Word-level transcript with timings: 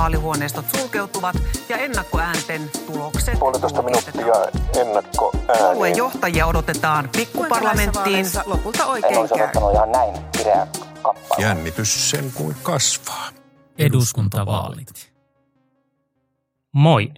vaalihuoneistot 0.00 0.64
sulkeutuvat 0.76 1.36
ja 1.68 1.76
ennakkoäänten 1.76 2.70
tulokset 2.86 3.38
Puolitoista 3.38 3.82
minuuttia 3.82 4.34
ennakko 4.80 5.32
Puolueen 5.46 5.96
johtajia 5.96 6.46
odotetaan 6.46 7.08
pikkuparlamenttiin. 7.16 8.26
Lopulta 8.46 8.82
En 8.82 8.88
oikein 8.88 9.18
olisi 9.18 9.34
odottanut 9.34 9.72
ihan 9.72 9.92
näin 9.92 10.14
kireä 10.36 10.66
kappale. 11.02 11.42
Jännitys 11.42 12.10
sen 12.10 12.32
kuin 12.34 12.56
kasvaa. 12.62 13.28
eduskuntavaalit. 13.78 15.12
Moi 16.74 17.08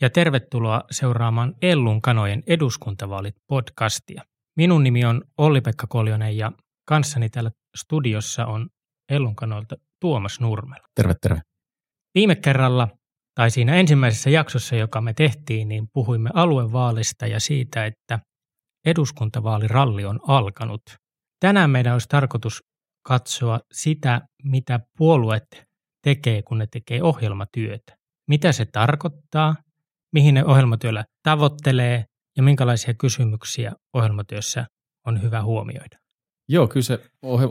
ja 0.00 0.10
tervetuloa 0.10 0.82
seuraamaan 0.90 1.54
Ellun 1.62 2.02
kanojen 2.02 2.42
eduskuntavaalit 2.46 3.36
podcastia. 3.46 4.22
Minun 4.56 4.82
nimi 4.82 5.04
on 5.04 5.22
Olli-Pekka 5.38 5.86
Koljonen 5.86 6.36
ja 6.36 6.52
kanssani 6.84 7.28
täällä 7.28 7.50
studiossa 7.76 8.46
on 8.46 8.68
Ellun 9.08 9.36
kanoilta 9.36 9.76
Tuomas 10.00 10.40
Nurmela. 10.40 10.84
Terve, 10.94 11.14
terve. 11.22 11.40
Viime 12.14 12.36
kerralla, 12.36 12.88
tai 13.34 13.50
siinä 13.50 13.74
ensimmäisessä 13.74 14.30
jaksossa, 14.30 14.76
joka 14.76 15.00
me 15.00 15.14
tehtiin, 15.14 15.68
niin 15.68 15.88
puhuimme 15.92 16.30
aluevaalista 16.34 17.26
ja 17.26 17.40
siitä, 17.40 17.86
että 17.86 18.18
eduskuntavaaliralli 18.86 20.04
on 20.04 20.20
alkanut. 20.28 20.82
Tänään 21.40 21.70
meidän 21.70 21.92
olisi 21.92 22.08
tarkoitus 22.08 22.62
katsoa 23.06 23.60
sitä, 23.72 24.20
mitä 24.44 24.80
puolueet 24.98 25.44
tekee, 26.04 26.42
kun 26.42 26.58
ne 26.58 26.66
tekee 26.66 27.02
ohjelmatyötä. 27.02 27.96
Mitä 28.28 28.52
se 28.52 28.64
tarkoittaa, 28.64 29.56
mihin 30.12 30.34
ne 30.34 30.44
ohjelmatyöllä 30.44 31.04
tavoittelee 31.22 32.04
ja 32.36 32.42
minkälaisia 32.42 32.94
kysymyksiä 32.94 33.72
ohjelmatyössä 33.94 34.66
on 35.06 35.22
hyvä 35.22 35.42
huomioida. 35.42 35.98
Joo, 36.48 36.68
kyllä 36.68 36.84
se 36.84 37.04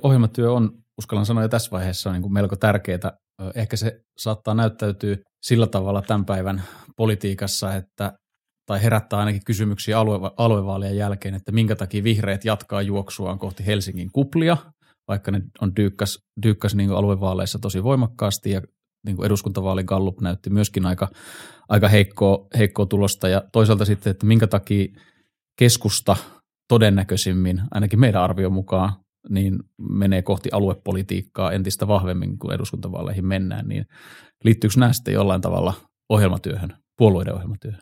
ohjelmatyö 0.03 0.51
on, 0.51 0.71
uskallan 0.97 1.25
sanoa 1.25 1.43
jo 1.43 1.49
tässä 1.49 1.71
vaiheessa, 1.71 2.11
niin 2.11 2.21
kuin 2.21 2.33
melko 2.33 2.55
tärkeää. 2.55 3.17
Ehkä 3.55 3.77
se 3.77 4.01
saattaa 4.17 4.53
näyttäytyä 4.53 5.17
sillä 5.41 5.67
tavalla 5.67 6.01
tämän 6.01 6.25
päivän 6.25 6.63
politiikassa, 6.95 7.75
että 7.75 8.13
tai 8.65 8.83
herättää 8.83 9.19
ainakin 9.19 9.41
kysymyksiä 9.45 9.99
alue, 9.99 10.31
aluevaalien 10.37 10.97
jälkeen, 10.97 11.35
että 11.35 11.51
minkä 11.51 11.75
takia 11.75 12.03
vihreät 12.03 12.45
jatkaa 12.45 12.81
juoksuaan 12.81 13.39
kohti 13.39 13.65
Helsingin 13.65 14.11
kuplia, 14.11 14.57
vaikka 15.07 15.31
ne 15.31 15.41
on 15.61 15.75
dyykkäs, 15.75 16.19
dyykkäs 16.43 16.75
niin 16.75 16.89
kuin 16.89 16.97
aluevaaleissa 16.97 17.59
tosi 17.59 17.83
voimakkaasti 17.83 18.51
ja 18.51 18.61
niin 19.05 19.15
kuin 19.15 19.25
eduskuntavaalin 19.25 19.85
Gallup 19.85 20.21
näytti 20.21 20.49
myöskin 20.49 20.85
aika, 20.85 21.07
aika 21.69 21.87
heikkoa, 21.87 22.47
heikkoa 22.57 22.85
tulosta. 22.85 23.27
Ja 23.27 23.43
toisaalta 23.51 23.85
sitten, 23.85 24.11
että 24.11 24.25
minkä 24.25 24.47
takia 24.47 24.87
keskusta 25.59 26.15
todennäköisimmin, 26.67 27.61
ainakin 27.71 27.99
meidän 27.99 28.21
arvion 28.21 28.53
mukaan, 28.53 28.93
niin 29.29 29.59
menee 29.77 30.21
kohti 30.21 30.49
aluepolitiikkaa 30.51 31.51
entistä 31.51 31.87
vahvemmin, 31.87 32.39
kun 32.39 32.53
eduskuntavaaleihin 32.53 33.25
mennään, 33.25 33.67
niin 33.67 33.85
liittyykö 34.43 34.79
nämä 34.79 34.93
sitten 34.93 35.13
jollain 35.13 35.41
tavalla 35.41 35.73
ohjelmatyöhön, 36.09 36.77
puolueiden 36.97 37.33
ohjelmatyöhön? 37.33 37.81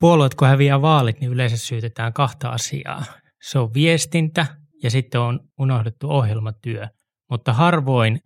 Puolueet, 0.00 0.34
kun 0.34 0.48
häviää 0.48 0.82
vaalit, 0.82 1.20
niin 1.20 1.32
yleensä 1.32 1.56
syytetään 1.56 2.12
kahta 2.12 2.48
asiaa. 2.48 3.04
Se 3.42 3.58
on 3.58 3.74
viestintä 3.74 4.46
ja 4.82 4.90
sitten 4.90 5.20
on 5.20 5.40
unohdettu 5.60 6.10
ohjelmatyö. 6.10 6.88
Mutta 7.30 7.52
harvoin, 7.52 8.20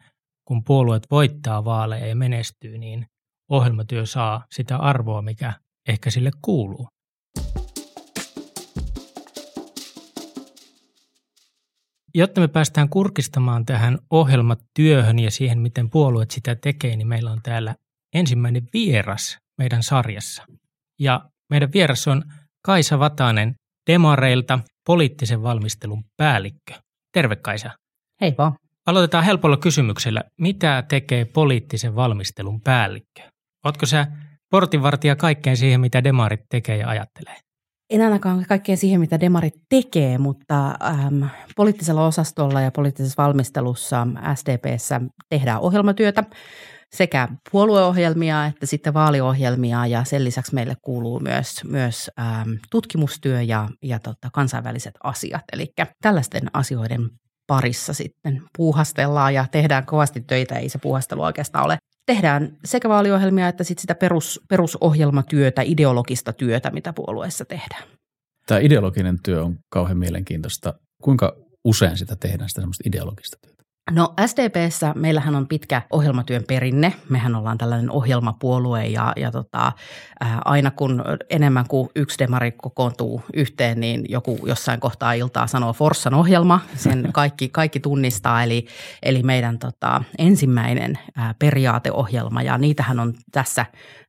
kun 0.44 0.64
puolueet 0.64 1.06
voittaa 1.10 1.64
vaaleja 1.64 2.06
ja 2.06 2.16
menestyy, 2.16 2.78
niin 2.78 3.06
ohjelmatyö 3.50 4.06
saa 4.06 4.44
sitä 4.50 4.76
arvoa, 4.76 5.22
mikä 5.22 5.52
ehkä 5.88 6.10
sille 6.10 6.30
kuuluu. 6.42 6.88
Jotta 12.14 12.40
me 12.40 12.48
päästään 12.48 12.88
kurkistamaan 12.88 13.66
tähän 13.66 13.98
ohjelmatyöhön 14.10 15.18
ja 15.18 15.30
siihen, 15.30 15.58
miten 15.58 15.90
puolueet 15.90 16.30
sitä 16.30 16.54
tekee, 16.54 16.96
niin 16.96 17.08
meillä 17.08 17.30
on 17.30 17.40
täällä 17.42 17.74
ensimmäinen 18.14 18.62
vieras 18.72 19.38
meidän 19.58 19.82
sarjassa. 19.82 20.44
Ja 21.00 21.20
meidän 21.50 21.72
vieras 21.72 22.08
on 22.08 22.22
Kaisa 22.64 22.98
Vatanen 22.98 23.54
Demareilta, 23.90 24.58
poliittisen 24.86 25.42
valmistelun 25.42 26.04
päällikkö. 26.16 26.74
Terve 27.12 27.36
Kaisa. 27.36 27.70
Hei 28.20 28.34
vaan. 28.38 28.52
Aloitetaan 28.86 29.24
helpolla 29.24 29.56
kysymyksellä. 29.56 30.22
Mitä 30.40 30.84
tekee 30.88 31.24
poliittisen 31.24 31.94
valmistelun 31.94 32.60
päällikkö? 32.60 33.22
Ootko 33.64 33.86
sä 33.86 34.06
portinvartija 34.50 35.16
kaikkeen 35.16 35.56
siihen, 35.56 35.80
mitä 35.80 36.04
demarit 36.04 36.40
tekee 36.50 36.76
ja 36.76 36.88
ajattelee? 36.88 37.36
En 37.90 38.02
ainakaan 38.02 38.44
kaikkea 38.48 38.76
siihen, 38.76 39.00
mitä 39.00 39.20
demarit 39.20 39.54
tekee, 39.68 40.18
mutta 40.18 40.68
äm, 40.68 41.28
poliittisella 41.56 42.06
osastolla 42.06 42.60
ja 42.60 42.70
poliittisessa 42.70 43.22
valmistelussa 43.22 44.06
SDPssä 44.34 45.00
tehdään 45.28 45.60
ohjelmatyötä 45.60 46.24
sekä 46.92 47.28
puolueohjelmia 47.52 48.46
että 48.46 48.66
sitten 48.66 48.94
vaaliohjelmia 48.94 49.86
ja 49.86 50.04
sen 50.04 50.24
lisäksi 50.24 50.54
meille 50.54 50.74
kuuluu 50.82 51.20
myös, 51.20 51.64
myös 51.64 52.10
äm, 52.18 52.58
tutkimustyö 52.70 53.42
ja, 53.42 53.68
ja 53.82 53.98
tota, 53.98 54.30
kansainväliset 54.32 54.94
asiat. 55.02 55.44
Eli 55.52 55.72
tällaisten 56.02 56.42
asioiden 56.52 57.10
parissa 57.46 57.94
sitten 57.94 58.42
puuhastellaan 58.56 59.34
ja 59.34 59.46
tehdään 59.50 59.86
kovasti 59.86 60.20
töitä, 60.20 60.58
ei 60.58 60.68
se 60.68 60.78
puuhastelu 60.78 61.22
oikeastaan 61.22 61.64
ole. 61.64 61.78
Tehdään 62.10 62.56
sekä 62.64 62.88
vaaliohjelmia 62.88 63.48
että 63.48 63.64
sitten 63.64 63.80
sitä 63.80 63.94
perus, 63.94 64.40
perusohjelmatyötä, 64.48 65.62
ideologista 65.62 66.32
työtä, 66.32 66.70
mitä 66.70 66.92
puolueessa 66.92 67.44
tehdään. 67.44 67.82
Tämä 68.46 68.60
ideologinen 68.60 69.18
työ 69.24 69.44
on 69.44 69.58
kauhean 69.68 69.98
mielenkiintoista. 69.98 70.74
Kuinka 71.02 71.36
usein 71.64 71.96
sitä 71.96 72.16
tehdään, 72.16 72.48
sitä 72.48 72.60
semmoista 72.60 72.88
ideologista 72.88 73.36
työtä? 73.46 73.59
No 73.90 74.14
SDPssä 74.26 74.92
meillähän 74.96 75.34
on 75.34 75.48
pitkä 75.48 75.82
ohjelmatyön 75.90 76.44
perinne. 76.48 76.92
Mehän 77.08 77.34
ollaan 77.34 77.58
tällainen 77.58 77.90
ohjelmapuolue 77.90 78.86
ja, 78.86 79.12
ja 79.16 79.30
tota, 79.30 79.72
ää, 80.20 80.38
aina 80.44 80.70
kun 80.70 81.04
enemmän 81.30 81.64
kuin 81.68 81.88
yksi 81.96 82.18
demari 82.18 82.52
kokoontuu 82.52 83.22
yhteen, 83.34 83.80
niin 83.80 84.04
joku 84.08 84.38
jossain 84.46 84.80
kohtaa 84.80 85.12
iltaa 85.12 85.46
sanoo 85.46 85.72
Forssan 85.72 86.14
ohjelma. 86.14 86.60
Sen 86.76 87.08
kaikki, 87.12 87.48
kaikki 87.48 87.80
tunnistaa, 87.80 88.42
eli, 88.42 88.66
eli 89.02 89.22
meidän 89.22 89.58
tota, 89.58 90.02
ensimmäinen 90.18 90.98
ää, 91.16 91.34
periaateohjelma 91.38 92.42
ja 92.42 92.58
niitähän 92.58 93.00
on 93.00 93.14
tässä 93.32 93.66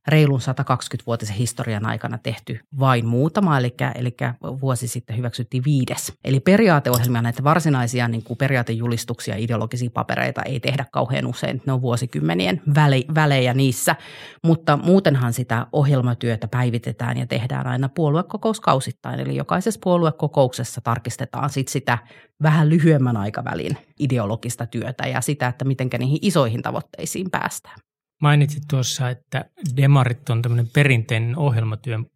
reilun 0.08 0.40
120-vuotisen 0.40 1.36
historian 1.36 1.86
aikana 1.86 2.18
tehty 2.18 2.60
vain 2.78 3.06
muutama, 3.06 3.58
eli, 3.58 3.74
eli 3.94 4.16
vuosi 4.60 4.88
sitten 4.88 5.16
hyväksyttiin 5.16 5.64
viides. 5.64 6.12
Eli 6.24 6.40
periaateohjelmia, 6.40 7.22
näitä 7.22 7.44
varsinaisia 7.44 8.08
niin 8.08 8.22
kuin 8.22 8.36
periaatejulistuksia, 8.36 9.36
ideologisia 9.36 9.90
papereita 9.90 10.42
ei 10.42 10.60
tehdä 10.60 10.86
kauhean 10.92 11.26
usein, 11.26 11.62
ne 11.66 11.72
on 11.72 11.82
vuosikymmenien 11.82 12.62
väle, 12.74 13.02
välejä 13.14 13.54
niissä, 13.54 13.96
mutta 14.42 14.76
muutenhan 14.76 15.32
sitä 15.32 15.66
ohjelmatyötä 15.72 16.48
päivitetään 16.48 17.16
ja 17.16 17.26
tehdään 17.26 17.66
aina 17.66 17.88
puoluekokouskausittain, 17.88 19.20
eli 19.20 19.36
jokaisessa 19.36 19.80
puoluekokouksessa 19.84 20.80
tarkistetaan 20.80 21.50
sit 21.50 21.68
sitä 21.68 21.98
vähän 22.42 22.68
lyhyemmän 22.68 23.16
aikavälin 23.16 23.76
ideologista 23.98 24.66
työtä 24.66 25.06
ja 25.06 25.20
sitä, 25.20 25.46
että 25.46 25.64
miten 25.64 25.88
niihin 25.98 26.18
isoihin 26.22 26.62
tavoitteisiin 26.62 27.30
päästään. 27.30 27.78
Mainitsit 28.22 28.62
tuossa, 28.70 29.10
että 29.10 29.44
demarit 29.76 30.30
on 30.30 30.42
tämmöinen 30.42 30.68
perinteinen 30.68 31.38
ohjelmatyön 31.38 32.06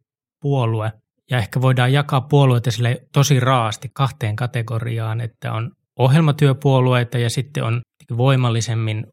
puolue, 0.41 0.93
ja 1.31 1.39
ehkä 1.39 1.61
voidaan 1.61 1.93
jakaa 1.93 2.21
puolueita 2.21 2.71
sille 2.71 3.03
tosi 3.13 3.41
raasti 3.41 3.91
kahteen 3.95 4.37
kategoriaan, 4.37 5.21
että 5.21 5.53
on 5.53 5.73
ohjelmatyöpuolueita 5.99 7.19
ja 7.19 7.31
sitten 7.31 7.65
on 7.65 7.81
voimallisemmin 8.17 9.07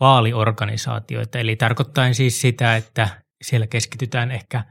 vaaliorganisaatioita. 0.00 1.38
Eli 1.38 1.56
tarkoittain 1.56 2.14
siis 2.14 2.40
sitä, 2.40 2.76
että 2.76 3.22
siellä 3.42 3.66
keskitytään 3.66 4.30
ehkä 4.30 4.64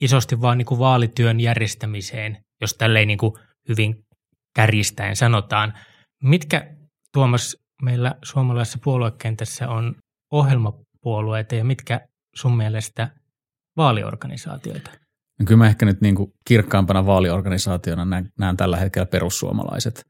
isosti 0.00 0.40
vaan 0.40 0.58
niin 0.58 0.66
kuin 0.66 0.78
vaalityön 0.78 1.40
järjestämiseen, 1.40 2.38
jos 2.60 2.74
tälleen 2.74 3.08
niin 3.08 3.18
kuin 3.18 3.34
hyvin 3.68 4.04
kärjistäen 4.56 5.16
sanotaan. 5.16 5.72
Mitkä, 6.22 6.74
Tuomas, 7.12 7.56
meillä 7.82 8.14
suomalaisessa 8.22 8.78
puoluekentässä 8.84 9.68
on 9.68 9.94
ohjelmapuolueita 11.02 11.54
ja 11.54 11.64
mitkä 11.64 12.00
sun 12.34 12.56
mielestä 12.56 13.08
vaaliorganisaatioita? 13.76 14.90
No 15.40 15.46
kyllä 15.46 15.58
mä 15.58 15.66
ehkä 15.66 15.86
nyt 15.86 16.00
niin 16.00 16.14
kuin 16.14 16.32
kirkkaampana 16.44 17.06
vaaliorganisaationa 17.06 18.04
näen, 18.04 18.32
näen 18.38 18.56
tällä 18.56 18.76
hetkellä 18.76 19.06
perussuomalaiset, 19.06 20.06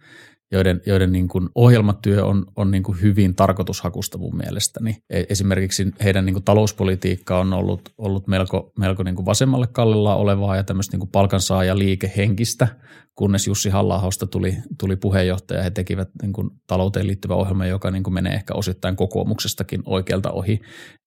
joiden, 0.53 0.81
joiden 0.87 1.13
niin 1.13 1.29
kuin 1.29 1.49
ohjelmatyö 1.55 2.25
on, 2.25 2.47
on 2.57 2.71
niin 2.71 2.83
kuin 2.83 3.01
hyvin 3.01 3.35
tarkoitushakusta 3.35 4.19
mun 4.19 4.37
mielestäni. 4.37 4.97
E- 5.11 5.25
Esimerkiksi 5.29 5.91
heidän 6.05 6.27
niin 6.27 6.35
kuin 6.35 6.45
talouspolitiikka 6.45 7.39
on 7.39 7.53
ollut, 7.53 7.93
ollut 7.99 8.27
melko, 8.27 8.73
melko 8.79 9.03
niin 9.03 9.17
kuin 9.17 9.27
vasemmalle 9.27 9.67
kallellaan 9.67 10.19
olevaa 10.19 10.57
ja 10.57 10.65
tämmöistä 10.65 10.95
niin 10.95 11.01
kuin 11.01 11.11
palkansaaja-liikehenkistä, 11.11 12.69
kunnes 13.15 13.47
Jussi 13.47 13.71
halla 13.71 14.03
tuli, 14.31 14.57
tuli 14.79 14.97
puheenjohtaja. 14.97 15.63
He 15.63 15.71
tekivät 15.71 16.09
niin 16.23 16.33
kuin 16.33 16.51
talouteen 16.67 17.07
liittyvä 17.07 17.35
ohjelma, 17.35 17.67
joka 17.67 17.91
niin 17.91 18.03
kuin 18.03 18.15
menee 18.15 18.35
ehkä 18.35 18.55
osittain 18.55 18.97
kokoomuksestakin 18.97 19.83
oikealta 19.87 20.31
ohi. 20.31 20.61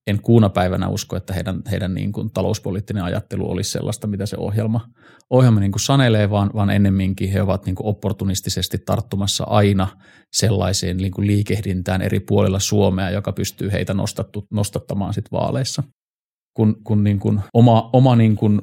En 0.07 0.21
kuuna 0.21 0.49
päivänä 0.49 0.87
usko, 0.87 1.15
että 1.15 1.33
heidän, 1.33 1.61
heidän 1.71 1.93
niin 1.93 2.11
kuin 2.11 2.31
talouspoliittinen 2.31 3.03
ajattelu 3.03 3.51
olisi 3.51 3.71
sellaista, 3.71 4.07
mitä 4.07 4.25
se 4.25 4.37
ohjelma, 4.37 4.89
ohjelma 5.29 5.59
niin 5.59 5.71
kuin 5.71 5.81
sanelee, 5.81 6.29
vaan, 6.29 6.51
vaan 6.53 6.69
ennemminkin 6.69 7.31
he 7.31 7.41
ovat 7.41 7.65
niin 7.65 7.75
kuin 7.75 7.87
opportunistisesti 7.87 8.77
tarttumassa 8.77 9.43
aina 9.43 9.87
sellaiseen 10.33 10.97
niin 10.97 11.11
kuin 11.11 11.27
liikehdintään 11.27 12.01
eri 12.01 12.19
puolilla 12.19 12.59
Suomea, 12.59 13.09
joka 13.09 13.31
pystyy 13.31 13.71
heitä 13.71 13.93
nostattu, 13.93 14.47
nostattamaan 14.51 15.13
sit 15.13 15.31
vaaleissa. 15.31 15.83
Kun, 16.53 16.75
kun 16.83 17.03
niin 17.03 17.19
kuin 17.19 17.41
oma, 17.53 17.89
oma 17.93 18.15
niin 18.15 18.35
kuin 18.35 18.61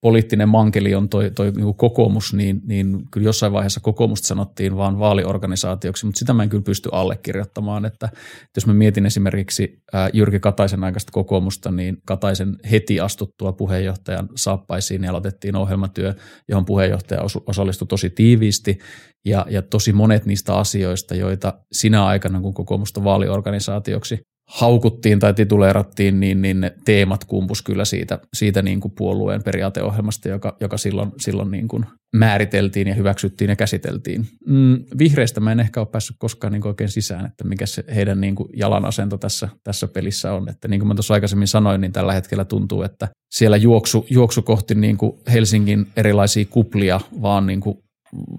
poliittinen 0.00 0.48
mankeli 0.48 0.94
on 0.94 1.08
toi, 1.08 1.30
toi 1.30 1.50
niin 1.50 1.74
kokoomus, 1.74 2.34
niin, 2.34 2.60
niin 2.64 3.02
kyllä 3.10 3.24
jossain 3.24 3.52
vaiheessa 3.52 3.80
kokoomusta 3.80 4.28
sanottiin 4.28 4.76
vaan 4.76 4.98
vaaliorganisaatioksi, 4.98 6.06
mutta 6.06 6.18
sitä 6.18 6.32
mä 6.32 6.42
en 6.42 6.48
kyllä 6.48 6.62
pysty 6.62 6.88
allekirjoittamaan, 6.92 7.84
että, 7.84 8.06
että 8.06 8.50
jos 8.56 8.66
mä 8.66 8.74
mietin 8.74 9.06
esimerkiksi 9.06 9.82
Jyrki 10.12 10.40
Kataisen 10.40 10.84
aikaista 10.84 11.12
kokoomusta, 11.12 11.70
niin 11.70 11.96
Kataisen 12.06 12.56
heti 12.70 13.00
astuttua 13.00 13.52
puheenjohtajan 13.52 14.28
saappaisiin 14.36 15.04
ja 15.04 15.10
aloitettiin 15.10 15.56
ohjelmatyö, 15.56 16.14
johon 16.48 16.64
puheenjohtaja 16.64 17.20
osallistui 17.46 17.88
tosi 17.88 18.10
tiiviisti. 18.10 18.78
Ja, 19.24 19.46
ja 19.50 19.62
tosi 19.62 19.92
monet 19.92 20.26
niistä 20.26 20.54
asioista, 20.54 21.14
joita 21.14 21.54
sinä 21.72 22.04
aikana, 22.04 22.40
kun 22.40 22.54
kokoomusta 22.54 23.04
vaaliorganisaatioksi 23.04 24.18
haukuttiin 24.48 25.18
tai 25.18 25.34
tituleerattiin, 25.34 26.20
niin, 26.20 26.42
niin 26.42 26.60
ne 26.60 26.74
teemat 26.84 27.24
kumpus 27.24 27.62
kyllä 27.62 27.84
siitä, 27.84 28.18
siitä 28.34 28.62
niin 28.62 28.80
kuin 28.80 28.92
puolueen 28.98 29.42
periaateohjelmasta, 29.42 30.28
joka, 30.28 30.56
joka 30.60 30.76
silloin, 30.76 31.12
silloin 31.20 31.50
niin 31.50 31.68
kuin 31.68 31.86
määriteltiin 32.16 32.88
ja 32.88 32.94
hyväksyttiin 32.94 33.48
ja 33.48 33.56
käsiteltiin. 33.56 34.26
Mm, 34.46 34.84
vihreistä 34.98 35.40
mä 35.40 35.52
en 35.52 35.60
ehkä 35.60 35.80
ole 35.80 35.88
päässyt 35.92 36.16
koskaan 36.18 36.52
niin 36.52 36.66
oikein 36.66 36.90
sisään, 36.90 37.26
että 37.26 37.44
mikä 37.44 37.66
se 37.66 37.84
heidän 37.94 38.20
niin 38.20 38.34
kuin 38.34 38.48
jalanasento 38.56 39.18
tässä, 39.18 39.48
tässä 39.64 39.88
pelissä 39.88 40.32
on. 40.32 40.48
Että 40.48 40.68
niin 40.68 40.80
kuin 40.80 40.88
mä 40.88 40.94
tuossa 40.94 41.14
aikaisemmin 41.14 41.48
sanoin, 41.48 41.80
niin 41.80 41.92
tällä 41.92 42.12
hetkellä 42.12 42.44
tuntuu, 42.44 42.82
että 42.82 43.08
siellä 43.30 43.56
juoksu, 43.56 44.06
juoksu 44.10 44.42
kohti 44.42 44.74
niin 44.74 44.96
kuin 44.96 45.12
Helsingin 45.32 45.86
erilaisia 45.96 46.44
kuplia 46.44 47.00
vaan 47.22 47.46
niin 47.46 47.60
kuin 47.60 47.78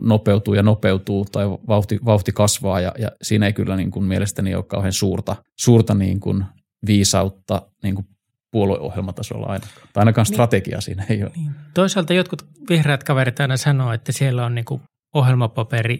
nopeutuu 0.01 0.53
ja 0.53 0.63
nopeutuu 0.63 1.25
tai 1.25 1.45
vauhti, 1.49 1.99
vauhti 2.05 2.31
kasvaa 2.31 2.79
ja, 2.79 2.91
ja 2.99 3.11
siinä 3.21 3.45
ei 3.45 3.53
kyllä 3.53 3.75
niin 3.75 3.91
kuin 3.91 4.05
mielestäni 4.05 4.55
ole 4.55 4.63
kauhean 4.63 4.93
suurta, 4.93 5.35
suurta 5.59 5.93
niin 5.93 6.19
kuin 6.19 6.45
viisautta 6.87 7.61
niin 7.83 7.95
kuin 7.95 8.05
puolueohjelmatasolla 8.51 9.45
ainakaan. 9.45 9.87
Tai 9.93 10.01
ainakaan 10.01 10.25
niin. 10.25 10.33
strategia 10.33 10.81
siinä 10.81 11.05
ei 11.09 11.23
ole. 11.23 11.31
Niin. 11.35 11.51
Toisaalta 11.73 12.13
jotkut 12.13 12.45
vihreät 12.69 13.03
kaverit 13.03 13.39
aina 13.39 13.57
sanoo, 13.57 13.93
että 13.93 14.11
siellä 14.11 14.45
on 14.45 14.55
niin 14.55 14.65
kuin 14.65 14.81
ohjelmapaperi 15.13 15.99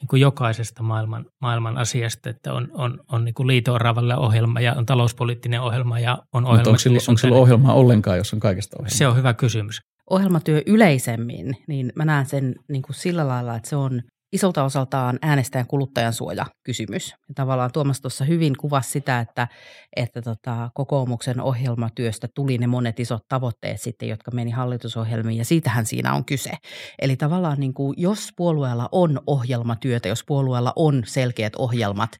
niin 0.00 0.08
kuin 0.08 0.20
jokaisesta 0.20 0.82
maailman, 0.82 1.26
maailman 1.40 1.78
asiasta, 1.78 2.30
että 2.30 2.52
on, 2.52 2.68
on, 2.72 3.00
on 3.12 3.24
niin 3.24 3.34
liito-oravalle 3.44 4.16
ohjelma 4.16 4.60
ja 4.60 4.74
on 4.74 4.86
talouspoliittinen 4.86 5.60
ohjelma 5.60 6.00
ja 6.00 6.18
on 6.32 6.44
ohjelma. 6.44 6.58
Mutta 6.58 6.70
onko 6.70 6.78
sillä, 6.78 6.98
onko 7.08 7.18
sillä 7.18 7.36
ohjelmaa 7.36 7.74
ollenkaan, 7.74 8.18
jos 8.18 8.32
on 8.32 8.40
kaikesta 8.40 8.76
ohjelmaa? 8.76 8.98
Se 8.98 9.06
on 9.06 9.16
hyvä 9.16 9.34
kysymys 9.34 9.80
ohjelmatyö 10.12 10.62
yleisemmin, 10.66 11.56
niin 11.68 11.92
mä 11.96 12.04
näen 12.04 12.26
sen 12.26 12.54
niin 12.68 12.82
kuin 12.82 12.96
sillä 12.96 13.28
lailla, 13.28 13.56
että 13.56 13.68
se 13.68 13.76
on 13.76 14.02
isolta 14.32 14.64
osaltaan 14.64 15.18
äänestäjän 15.22 15.66
kuluttajan 15.66 16.12
suoja 16.12 16.46
kysymys. 16.62 17.14
Tavallaan 17.34 17.72
Tuomas 17.72 18.00
tuossa 18.00 18.24
hyvin 18.24 18.56
kuvasi 18.60 18.90
sitä, 18.90 19.20
että, 19.20 19.48
että 19.96 20.22
tota, 20.22 20.70
kokoomuksen 20.74 21.40
ohjelmatyöstä 21.40 22.28
tuli 22.34 22.58
ne 22.58 22.66
monet 22.66 23.00
isot 23.00 23.22
tavoitteet 23.28 23.80
sitten, 23.80 24.08
jotka 24.08 24.30
meni 24.30 24.50
hallitusohjelmiin 24.50 25.38
ja 25.38 25.44
siitähän 25.44 25.86
siinä 25.86 26.14
on 26.14 26.24
kyse. 26.24 26.50
Eli 26.98 27.16
tavallaan 27.16 27.60
niin 27.60 27.74
kuin, 27.74 27.94
jos 27.96 28.28
puolueella 28.36 28.88
on 28.92 29.20
ohjelmatyötä, 29.26 30.08
jos 30.08 30.24
puolueella 30.26 30.72
on 30.76 31.02
selkeät 31.06 31.56
ohjelmat, 31.56 32.10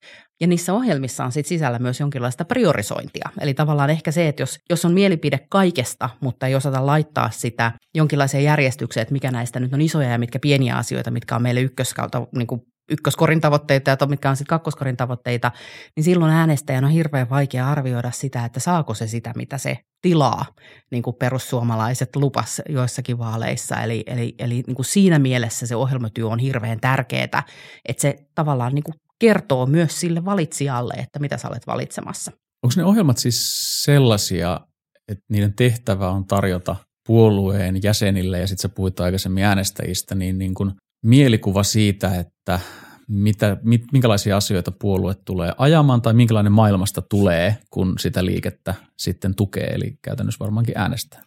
ja 0.43 0.49
niissä 0.49 0.75
ohjelmissa 0.75 1.25
on 1.25 1.33
sit 1.33 1.47
sisällä 1.47 1.79
myös 1.79 2.01
jonkinlaista 2.01 2.45
priorisointia. 2.45 3.29
Eli 3.41 3.55
tavallaan 3.55 3.91
ehkä 3.91 4.11
se, 4.11 4.29
että 4.29 4.43
jos, 4.43 4.59
jos 4.71 4.85
on 4.85 4.93
mielipide 4.93 5.41
kaikesta, 5.49 6.11
mutta 6.21 6.47
ei 6.47 6.55
osata 6.55 6.87
laittaa 6.87 7.31
sitä 7.31 7.73
jonkinlaiseen 7.95 8.45
järjestykseen, 8.45 9.03
että 9.03 9.13
mikä 9.13 9.31
näistä 9.31 9.61
nyt 9.61 9.75
on 9.75 9.81
isoja 9.81 10.11
ja 10.11 10.19
mitkä 10.19 10.39
pieniä 10.39 10.77
asioita, 10.77 11.11
mitkä 11.11 11.37
on 11.37 11.43
meille 11.43 11.61
ykköskautta, 11.61 12.27
niin 12.37 12.47
kuin 12.47 12.61
ykköskorin 12.91 13.41
tavoitteita 13.41 13.97
ja 14.01 14.07
mitkä 14.07 14.31
on 14.31 14.37
sitten 14.37 14.49
kakkoskorin 14.49 14.97
tavoitteita, 14.97 15.53
niin 15.97 16.05
silloin 16.05 16.33
äänestäjän 16.33 16.85
on 16.85 16.91
hirveän 16.91 17.31
vaikea 17.31 17.71
arvioida 17.71 18.11
sitä, 18.11 18.45
että 18.45 18.61
saako 18.61 18.95
se 18.95 19.07
sitä, 19.07 19.33
mitä 19.37 19.59
se 19.59 19.79
tilaa, 20.01 20.47
niin 20.91 21.03
kuin 21.03 21.17
perussuomalaiset 21.17 22.17
lupas 22.17 22.63
joissakin 22.69 23.19
vaaleissa. 23.19 23.81
Eli, 23.83 24.05
eli, 24.07 24.35
eli 24.39 24.63
niin 24.67 24.75
kuin 24.75 24.87
siinä 24.87 25.19
mielessä 25.19 25.67
se 25.67 25.77
ohjelmatyö 25.77 26.27
on 26.27 26.39
hirveän 26.39 26.81
tärkeää, 26.81 27.43
että 27.89 28.01
se 28.01 28.17
tavallaan 28.35 28.75
niin 28.75 28.85
kuin 28.85 28.95
kertoo 29.23 29.67
myös 29.67 30.01
sille 30.01 30.25
valitsijalle, 30.25 30.95
että 30.95 31.19
mitä 31.19 31.37
sä 31.37 31.49
olet 31.49 31.67
valitsemassa. 31.67 32.33
Onko 32.63 32.75
ne 32.77 32.85
ohjelmat 32.85 33.19
siis 33.19 33.39
sellaisia, 33.85 34.61
että 35.09 35.25
niiden 35.29 35.53
tehtävä 35.55 36.11
on 36.11 36.27
tarjota 36.27 36.77
puolueen 37.07 37.83
jäsenille, 37.83 38.39
ja 38.39 38.47
sitten 38.47 38.63
sä 38.63 38.69
puhuit 38.69 39.01
aikaisemmin 39.01 39.45
äänestäjistä, 39.45 40.15
niin, 40.15 40.39
niin 40.39 40.55
kuin 40.55 40.73
mielikuva 41.05 41.63
siitä, 41.63 42.21
että 42.21 42.61
mitä, 43.09 43.57
mit, 43.63 43.83
minkälaisia 43.93 44.37
asioita 44.37 44.73
puolue 44.73 45.15
tulee 45.25 45.53
ajamaan 45.59 46.03
tai 46.03 46.15
minkälainen 46.15 46.53
maailmasta 46.53 47.03
tulee, 47.03 47.57
kun 47.71 47.95
sitä 47.99 48.25
liikettä 48.25 48.75
sitten 48.99 49.35
tukee, 49.35 49.67
eli 49.67 49.99
käytännössä 50.03 50.45
varmaankin 50.45 50.79
äänestää. 50.79 51.23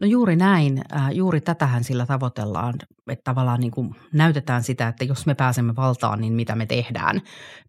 No 0.00 0.06
juuri 0.06 0.36
näin. 0.36 0.82
Äh, 0.96 1.10
juuri 1.12 1.40
tätähän 1.40 1.84
sillä 1.84 2.06
tavoitellaan, 2.06 2.74
että 3.10 3.24
tavallaan 3.24 3.60
niin 3.60 3.70
kuin 3.70 3.94
näytetään 4.12 4.62
sitä, 4.62 4.88
että 4.88 5.04
jos 5.04 5.26
me 5.26 5.34
pääsemme 5.34 5.76
valtaan, 5.76 6.20
niin 6.20 6.32
mitä 6.32 6.54
me 6.54 6.66
tehdään, 6.66 7.20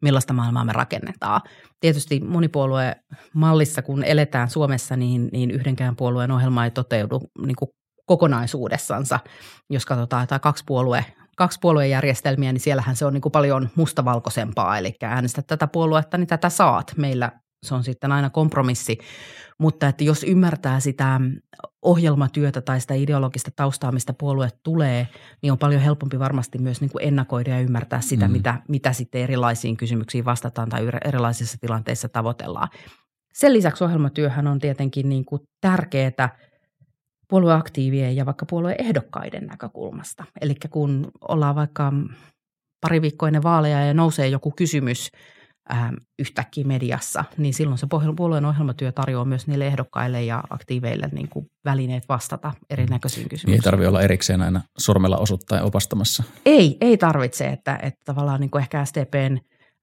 millaista 0.02 0.34
maailmaa 0.34 0.66
me 0.66 0.74
rakennetaan. 0.74 1.42
Tietysti 1.80 2.20
monipuolue 2.20 2.96
mallissa, 3.34 3.82
kun 3.82 4.04
eletään 4.04 4.50
Suomessa, 4.50 4.96
niin, 4.96 5.30
niin 5.32 5.52
yhdenkään 5.52 5.96
puolueen 5.96 6.32
ohjelma 6.32 6.66
ei 6.66 6.72
toteudu 6.72 7.22
niin 7.46 7.56
kuin 7.56 7.70
kokonaisuudessansa. 8.06 9.20
Jos 9.70 9.86
katsotaan 9.86 10.24
jotain 10.24 10.42
kaksi 10.42 10.64
puolue 10.68 11.06
kaksi 11.38 11.60
puoluejärjestelmiä, 11.62 12.54
niin 12.54 12.62
siellähän 12.62 12.96
se 12.96 13.06
on 13.06 13.14
niin 13.14 13.22
kuin 13.22 13.32
paljon 13.32 13.70
mustavalkoisempaa. 13.76 14.78
Eli 14.78 14.96
äänestä 15.04 15.42
tätä 15.42 15.68
puoluetta, 15.68 16.18
niin 16.18 16.28
tätä 16.28 16.50
saat. 16.50 16.94
Meillä 16.98 17.32
se 17.64 17.76
on 17.76 17.84
sitten 17.84 18.12
aina 18.12 18.30
kompromissi. 18.30 18.98
Mutta 19.58 19.88
että 19.88 20.04
jos 20.04 20.24
ymmärtää 20.24 20.80
sitä 20.80 21.22
ohjelmatyötä 21.82 22.62
tai 22.62 22.82
sitä 22.82 22.94
ideologista 22.94 23.52
taustaa, 23.56 23.92
mistä 23.92 24.14
puolue 24.14 24.50
tulee, 24.64 25.08
niin 25.42 25.52
on 25.52 25.58
paljon 25.58 25.82
helpompi 25.82 26.20
varmasti 26.20 26.58
myös 26.58 26.82
niin 26.82 26.92
kuin 26.92 27.08
ennakoida 27.08 27.50
ja 27.50 27.60
ymmärtää 27.60 28.02
sitä, 28.02 28.28
mm. 28.28 28.32
mitä, 28.32 28.62
mitä 28.68 28.94
sitten 28.94 29.22
erilaisiin 29.22 29.78
kysymyksiin 29.78 30.26
vastataan 30.26 30.70
tai 30.70 30.90
erilaisissa 31.06 31.58
tilanteissa 31.62 32.10
tavoitellaan. 32.10 32.70
Sen 33.34 33.54
lisäksi 33.54 33.84
ohjelmatyöhän 33.84 34.48
on 34.48 34.60
tietenkin 34.60 35.10
niin 35.10 35.26
kuin 35.26 35.42
tärkeää 35.62 36.38
puolueaktiivien 37.28 38.16
ja 38.16 38.26
vaikka 38.26 38.46
puolueehdokkaiden 38.46 39.46
näkökulmasta. 39.46 40.24
Eli 40.42 40.56
kun 40.70 41.12
ollaan 41.22 41.56
vaikka 41.56 41.94
pari 42.82 43.02
viikkoa 43.02 43.30
ennen 43.30 43.44
vaaleja 43.44 43.86
ja 43.86 43.94
nousee 43.94 44.28
joku 44.28 44.52
kysymys– 44.52 45.10
ähm, 45.72 45.94
yhtäkkiä 46.20 46.64
mediassa, 46.66 47.26
niin 47.38 47.54
silloin 47.54 47.78
se 47.78 47.88
puolueen 48.16 48.46
ohjelmatyö 48.46 48.92
tarjoaa 48.92 49.26
myös 49.26 49.48
niille 49.48 49.68
ehdokkaille 49.68 50.24
ja 50.24 50.44
aktiiveille 50.50 51.10
niin 51.12 51.30
kuin 51.30 51.52
välineet 51.66 52.10
vastata 52.10 52.54
erinäköisiin 52.70 53.30
kysymyksiin. 53.30 53.52
Niin 53.52 53.60
ei 53.60 53.64
tarvitse 53.64 53.88
olla 53.88 54.02
erikseen 54.02 54.42
aina 54.42 54.62
sormella 54.78 55.18
osoittaa 55.18 55.62
opastamassa. 55.62 56.24
Ei, 56.46 56.78
ei 56.82 56.98
tarvitse, 56.98 57.48
että, 57.48 57.80
että 57.82 58.02
tavallaan 58.06 58.40
niin 58.40 58.52
kuin 58.52 58.62
ehkä 58.62 58.86
SDPn, 58.86 59.38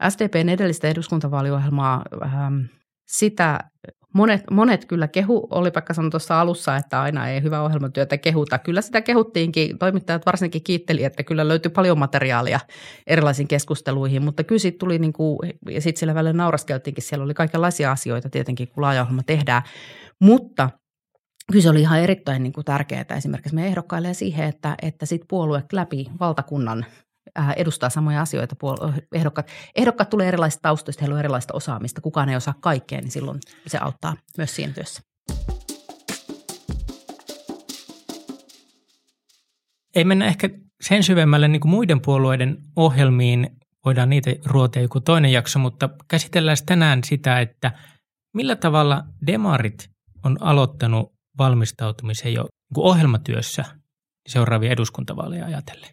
SDPn 0.08 0.48
edellistä 0.48 0.88
eduskuntavaaliohjelmaa, 0.88 2.02
ähm, 2.22 2.60
sitä 3.06 3.70
Monet, 4.12 4.42
monet 4.50 4.84
kyllä 4.84 5.08
kehu, 5.08 5.48
oli 5.50 5.70
vaikka 5.74 5.94
sanoi 5.94 6.10
tuossa 6.10 6.40
alussa, 6.40 6.76
että 6.76 7.02
aina 7.02 7.28
ei 7.28 7.42
hyvä 7.42 7.62
ohjelmatyötä 7.62 8.18
kehuta. 8.18 8.58
Kyllä 8.58 8.82
sitä 8.82 9.00
kehuttiinkin, 9.00 9.78
toimittajat 9.78 10.26
varsinkin 10.26 10.62
kiitteli, 10.62 11.04
että 11.04 11.22
kyllä 11.22 11.48
löytyi 11.48 11.70
paljon 11.70 11.98
materiaalia 11.98 12.60
erilaisiin 13.06 13.48
keskusteluihin, 13.48 14.22
mutta 14.22 14.44
kyllä 14.44 14.58
siitä 14.58 14.78
tuli 14.78 14.98
niin 14.98 15.12
kuin, 15.12 15.38
ja 15.70 15.80
sitten 15.80 16.00
sillä 16.00 16.14
välillä 16.14 16.32
nauraskeltiinkin, 16.32 17.04
siellä 17.04 17.24
oli 17.24 17.34
kaikenlaisia 17.34 17.92
asioita 17.92 18.30
tietenkin, 18.30 18.68
kun 18.68 18.82
laaja 18.82 19.02
ohjelma 19.02 19.22
tehdään, 19.22 19.62
mutta 20.20 20.70
kyllä 21.52 21.62
se 21.62 21.70
oli 21.70 21.80
ihan 21.80 22.00
erittäin 22.00 22.42
niin 22.42 22.52
kuin 22.52 22.64
tärkeää 22.64 23.04
esimerkiksi 23.16 23.54
me 23.54 23.66
ehdokkaille 23.66 24.14
siihen, 24.14 24.48
että, 24.48 24.76
että 24.82 25.06
sit 25.06 25.22
puolue 25.28 25.64
läpi 25.72 26.06
valtakunnan 26.20 26.86
edustaa 27.56 27.90
samoja 27.90 28.20
asioita. 28.20 28.56
Ehdokkaat, 29.12 29.48
ehdokkaat 29.76 30.10
tulee 30.10 30.28
erilaisista 30.28 30.62
taustoista, 30.62 31.00
heillä 31.00 31.14
on 31.14 31.20
erilaista 31.20 31.54
osaamista. 31.54 32.00
Kukaan 32.00 32.28
ei 32.28 32.36
osaa 32.36 32.54
kaikkea, 32.60 33.00
niin 33.00 33.10
silloin 33.10 33.40
se 33.66 33.78
auttaa 33.78 34.16
myös 34.36 34.56
siinä 34.56 34.72
työssä. 34.72 35.02
Ei 39.94 40.04
mennä 40.04 40.26
ehkä 40.26 40.50
sen 40.80 41.02
syvemmälle 41.02 41.48
niin 41.48 41.60
kuin 41.60 41.70
muiden 41.70 42.00
puolueiden 42.00 42.58
ohjelmiin, 42.76 43.50
voidaan 43.84 44.10
niitä 44.10 44.30
ruotia 44.46 44.82
joku 44.82 45.00
toinen 45.00 45.32
jakso, 45.32 45.58
mutta 45.58 45.88
käsitellään 46.08 46.56
tänään 46.66 47.04
sitä, 47.04 47.40
että 47.40 47.72
millä 48.34 48.56
tavalla 48.56 49.04
demarit 49.26 49.90
on 50.24 50.42
aloittanut 50.42 51.12
valmistautumisen 51.38 52.34
jo 52.34 52.42
niin 52.42 52.84
ohjelmatyössä 52.84 53.64
seuraavia 54.28 54.72
eduskuntavaaleja 54.72 55.46
ajatellen. 55.46 55.90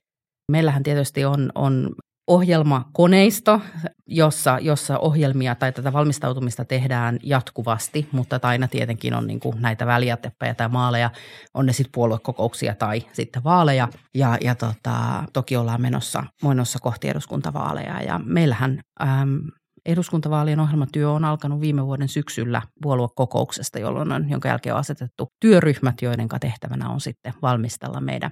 Meillähän 0.51 0.83
tietysti 0.83 1.25
on, 1.25 1.51
on 1.55 1.95
ohjelmakoneisto, 2.27 3.61
jossa, 4.07 4.59
jossa 4.61 4.99
ohjelmia 4.99 5.55
tai 5.55 5.71
tätä 5.71 5.93
valmistautumista 5.93 6.65
tehdään 6.65 7.19
jatkuvasti, 7.23 8.07
mutta 8.11 8.39
aina 8.41 8.67
tietenkin 8.67 9.13
on 9.13 9.27
niin 9.27 9.39
kuin 9.39 9.61
näitä 9.61 9.85
väliäteppejä 9.85 10.53
tai 10.55 10.69
maaleja, 10.69 11.09
on 11.53 11.65
ne 11.65 11.73
sitten 11.73 11.91
puoluekokouksia 11.91 12.75
tai 12.75 13.03
sitten 13.13 13.43
vaaleja. 13.43 13.87
Ja, 14.15 14.37
ja 14.41 14.55
tota, 14.55 15.23
toki 15.33 15.57
ollaan 15.57 15.81
menossa, 15.81 16.23
menossa 16.43 16.79
kohti 16.81 17.09
eduskuntavaaleja 17.09 18.01
ja 18.01 18.19
meillähän 18.25 18.79
äm, 19.01 19.41
eduskuntavaalien 19.87 20.59
ohjelmatyö 20.59 21.11
on 21.11 21.25
alkanut 21.25 21.61
viime 21.61 21.85
vuoden 21.85 22.07
syksyllä 22.07 22.61
puoluekokouksesta, 22.81 23.79
jolloin 23.79 24.11
on, 24.11 24.29
jonka 24.29 24.47
jälkeen 24.47 24.73
on 24.73 24.79
asetettu 24.79 25.27
työryhmät, 25.41 26.01
joiden 26.01 26.27
tehtävänä 26.41 26.89
on 26.89 27.01
sitten 27.01 27.33
valmistella 27.41 28.01
meidän 28.01 28.31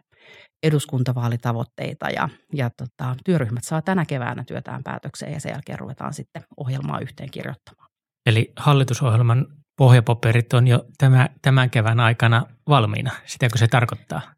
eduskuntavaalitavoitteita 0.63 2.09
ja, 2.09 2.29
ja 2.53 2.69
tota, 2.69 3.15
työryhmät 3.25 3.63
saa 3.63 3.81
tänä 3.81 4.05
keväänä 4.05 4.43
työtään 4.43 4.83
päätökseen 4.83 5.33
ja 5.33 5.39
sen 5.39 5.50
jälkeen 5.50 5.79
ruvetaan 5.79 6.13
sitten 6.13 6.43
ohjelmaa 6.57 7.00
yhteen 7.00 7.31
kirjoittamaan. 7.31 7.89
Eli 8.25 8.53
hallitusohjelman 8.57 9.45
pohjapaperit 9.77 10.53
on 10.53 10.67
jo 10.67 10.85
tämä, 10.97 11.29
tämän 11.41 11.69
kevään 11.69 12.00
aikana 12.00 12.45
valmiina. 12.69 13.12
Sitäkö 13.25 13.57
se 13.57 13.67
tarkoittaa? 13.67 14.34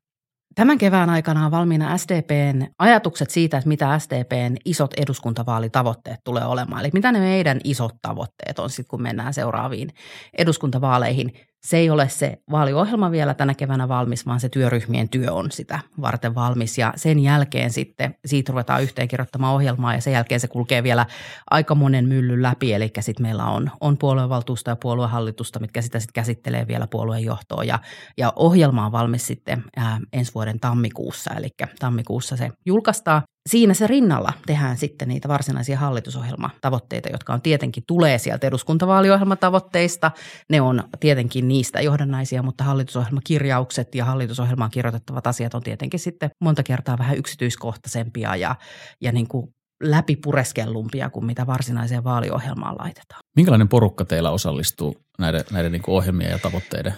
Tämän 0.58 0.78
kevään 0.78 1.10
aikana 1.10 1.46
on 1.46 1.52
valmiina 1.52 1.98
SDPn 1.98 2.66
ajatukset 2.80 3.30
siitä, 3.30 3.58
että 3.58 3.68
mitä 3.68 4.00
SDPn 4.00 4.56
isot 4.66 4.94
eduskuntavaalitavoitteet 4.94 6.20
tulee 6.24 6.46
olemaan. 6.46 6.82
Eli 6.82 6.90
mitä 6.94 7.12
ne 7.12 7.20
meidän 7.20 7.60
isot 7.64 7.96
tavoitteet 8.02 8.60
on 8.60 8.70
sitten, 8.70 8.90
kun 8.90 9.02
mennään 9.02 9.34
seuraaviin 9.34 9.90
eduskuntavaaleihin 10.38 11.34
se 11.66 11.78
ei 11.78 11.90
ole 11.90 12.10
se 12.10 12.38
vaaliohjelma 12.52 13.12
vielä 13.12 13.34
tänä 13.34 13.54
keväänä 13.54 13.88
valmis, 13.88 14.26
vaan 14.26 14.40
se 14.40 14.50
työryhmien 14.50 15.10
työ 15.10 15.34
on 15.34 15.52
sitä 15.52 15.80
varten 16.02 16.36
valmis. 16.36 16.78
Ja 16.78 16.94
sen 16.96 17.20
jälkeen 17.20 17.72
sitten 17.72 18.16
siitä 18.26 18.52
ruvetaan 18.52 18.84
yhteen 18.84 19.08
kirjoittamaan 19.08 19.56
ohjelmaa 19.56 19.94
ja 19.94 20.02
sen 20.02 20.14
jälkeen 20.14 20.40
se 20.40 20.48
kulkee 20.48 20.84
vielä 20.84 21.06
aika 21.52 21.76
monen 21.76 22.08
myllyn 22.08 22.42
läpi. 22.42 22.74
Eli 22.74 22.92
sitten 23.00 23.26
meillä 23.26 23.46
on, 23.46 23.72
on 23.82 23.98
puoluevaltuusta 23.98 24.72
ja 24.72 24.76
puoluehallitusta, 24.76 25.60
mitkä 25.60 25.82
sitä 25.82 26.00
sitten 26.00 26.14
käsittelee 26.14 26.68
vielä 26.68 26.88
puolueen 26.88 27.24
johtoa. 27.24 27.64
Ja, 27.64 27.80
ja 28.18 28.34
ohjelma 28.36 28.86
on 28.86 28.92
valmis 28.92 29.28
sitten 29.28 29.64
ää, 29.78 30.00
ensi 30.14 30.34
vuoden 30.36 30.60
tammikuussa, 30.60 31.34
eli 31.34 31.50
tammikuussa 31.80 32.38
se 32.38 32.50
julkaistaan 32.66 33.22
siinä 33.48 33.74
se 33.74 33.88
rinnalla 33.88 34.34
tehdään 34.46 34.78
sitten 34.78 35.08
niitä 35.08 35.28
varsinaisia 35.28 35.78
hallitusohjelmatavoitteita, 35.78 37.10
jotka 37.10 37.34
on 37.34 37.42
tietenkin 37.42 37.84
tulee 37.88 38.18
sieltä 38.18 38.48
eduskuntavaaliohjelmatavoitteista. 38.48 40.12
Ne 40.50 40.62
on 40.62 40.84
tietenkin 41.00 41.48
niistä 41.48 41.82
johdannaisia, 41.82 42.44
mutta 42.44 42.64
hallitusohjelmakirjaukset 42.64 43.96
ja 43.96 44.06
hallitusohjelmaan 44.06 44.72
kirjoitettavat 44.72 45.28
asiat 45.28 45.54
on 45.54 45.64
tietenkin 45.64 46.00
sitten 46.00 46.30
monta 46.42 46.64
kertaa 46.64 46.98
vähän 46.98 47.18
yksityiskohtaisempia 47.18 48.36
ja, 48.36 48.56
ja 49.02 49.12
niin 49.12 49.28
kuin 49.28 49.54
läpipureskellumpia 49.84 51.10
kuin 51.10 51.26
mitä 51.26 51.48
varsinaiseen 51.48 52.04
vaaliohjelmaan 52.04 52.76
laitetaan. 52.80 53.22
Minkälainen 53.36 53.68
porukka 53.68 54.06
teillä 54.06 54.32
osallistuu 54.32 54.96
näiden, 55.20 55.42
näiden 55.52 55.72
niin 55.72 55.84
ohjelmien 55.88 56.32
ja 56.32 56.40
tavoitteiden 56.40 56.94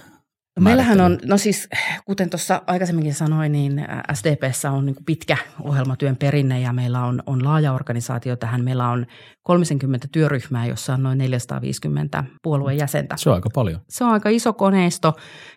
No 0.60 0.64
meillähän 0.64 1.02
on, 1.02 1.20
no 1.26 1.38
siis 1.38 1.70
kuten 2.06 2.30
tuossa 2.30 2.62
aikaisemminkin 2.68 3.14
sanoin, 3.14 3.52
niin 3.52 3.86
SDPssä 4.14 4.72
on 4.72 4.86
niin 4.86 4.96
pitkä 5.06 5.38
ohjelmatyön 5.64 6.18
perinne 6.18 6.62
ja 6.62 6.74
meillä 6.74 7.06
on, 7.06 7.24
on 7.26 7.46
laaja 7.46 7.74
organisaatio 7.74 8.36
tähän. 8.36 8.64
Meillä 8.64 8.90
on 8.90 9.06
30 9.44 10.08
työryhmää, 10.12 10.66
jossa 10.66 10.94
on 10.94 11.04
noin 11.04 11.18
450 11.18 12.24
puolueen 12.44 12.78
jäsentä. 12.78 13.18
Se 13.18 13.30
on 13.30 13.36
aika 13.36 13.50
paljon. 13.54 13.82
Se 13.90 14.04
on 14.04 14.12
aika 14.12 14.30
iso 14.30 14.54
koneisto 14.54 15.14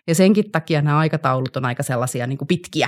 ja 0.07 0.15
senkin 0.15 0.51
takia 0.51 0.81
nämä 0.81 0.97
aikataulut 0.97 1.57
on 1.57 1.65
aika 1.65 1.83
sellaisia 1.83 2.27
niin 2.27 2.39
pitkiä. 2.47 2.87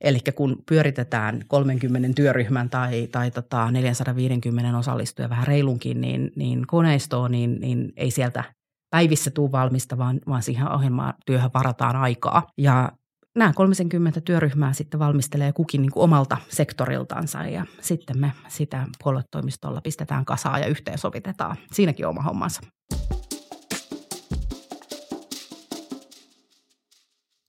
Eli 0.00 0.18
kun 0.34 0.62
pyöritetään 0.68 1.42
30 1.48 2.08
työryhmän 2.16 2.70
tai, 2.70 3.06
tai 3.06 3.30
tota 3.30 3.70
450 3.70 4.78
osallistuja 4.78 5.30
vähän 5.30 5.46
reilunkin, 5.46 6.00
niin, 6.00 6.32
niin 6.36 6.66
koneistoon, 6.66 7.32
niin, 7.32 7.60
niin 7.60 7.92
ei 7.96 8.10
sieltä 8.10 8.44
päivissä 8.90 9.30
tuu 9.30 9.52
valmista, 9.52 9.98
vaan, 9.98 10.20
vaan 10.28 10.42
siihen 10.42 10.72
ohjelmaan 10.72 11.14
työhön 11.26 11.50
varataan 11.54 11.96
aikaa. 11.96 12.46
Ja 12.58 12.92
nämä 13.36 13.52
30 13.52 14.20
työryhmää 14.20 14.72
sitten 14.72 15.00
valmistelee 15.00 15.52
kukin 15.52 15.82
niin 15.82 15.92
kuin 15.92 16.04
omalta 16.04 16.36
sektoriltansa 16.48 17.46
ja 17.46 17.64
sitten 17.80 18.18
me 18.18 18.32
sitä 18.48 18.86
puoluetoimistolla 19.02 19.80
pistetään 19.80 20.24
kasaan 20.24 20.60
ja 20.60 20.66
yhteensovitetaan. 20.66 21.56
Siinäkin 21.72 22.06
oma 22.06 22.22
hommansa. 22.22 22.60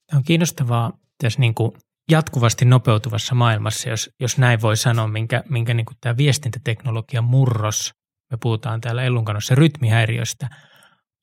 Tämä 0.07 0.17
on 0.17 0.23
kiinnostavaa 0.23 0.91
tässä 1.23 1.39
niin 1.39 1.55
kuin 1.55 1.71
jatkuvasti 2.11 2.65
nopeutuvassa 2.65 3.35
maailmassa, 3.35 3.89
jos, 3.89 4.09
jos 4.19 4.37
näin 4.37 4.61
voi 4.61 4.77
sanoa, 4.77 5.07
minkä, 5.07 5.43
minkä 5.49 5.73
niin 5.73 5.85
kuin 5.85 5.97
tämä 6.01 6.17
viestintäteknologian 6.17 7.23
murros, 7.23 7.93
me 8.31 8.37
puhutaan 8.41 8.81
täällä 8.81 9.03
Ellunkanossa 9.03 9.55
rytmihäiriöstä– 9.55 10.49